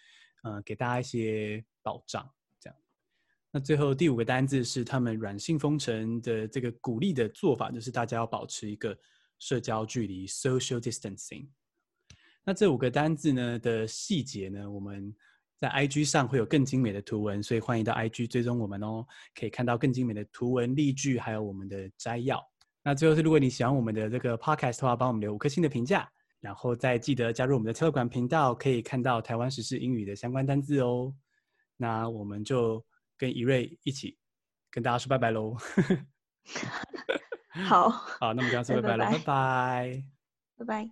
[0.42, 2.26] 呃给大家一些保障
[2.58, 2.76] 这样。
[3.50, 8.98] 那最后第五个单字是他们软性封城的这个鼓励的做法，就是大家要保持一个
[9.38, 11.46] 社交距离 social distancing。
[12.42, 15.14] 那这五个单字呢的细节呢，我们。
[15.58, 22.42] 在 IG 上会有更精美的图文，所以欢迎到 IG 追踪我们哦，可以看到更精美的图文、例句，还有我们的摘要。
[22.82, 26.08] 那最后是，如果你喜欢我们的这个 Podcast 的话，帮我们留五颗星的评价，
[26.40, 31.12] 然后再记得加入我们的 Telegram 频道，可以看到台湾时事英语的相关单字哦。
[31.76, 32.84] 那我们就
[33.16, 34.16] 跟怡瑞一起
[34.70, 35.56] 跟大家说拜拜喽。
[37.64, 40.04] 好，好，那我们刚刚说拜拜了，拜拜，
[40.58, 40.90] 拜拜。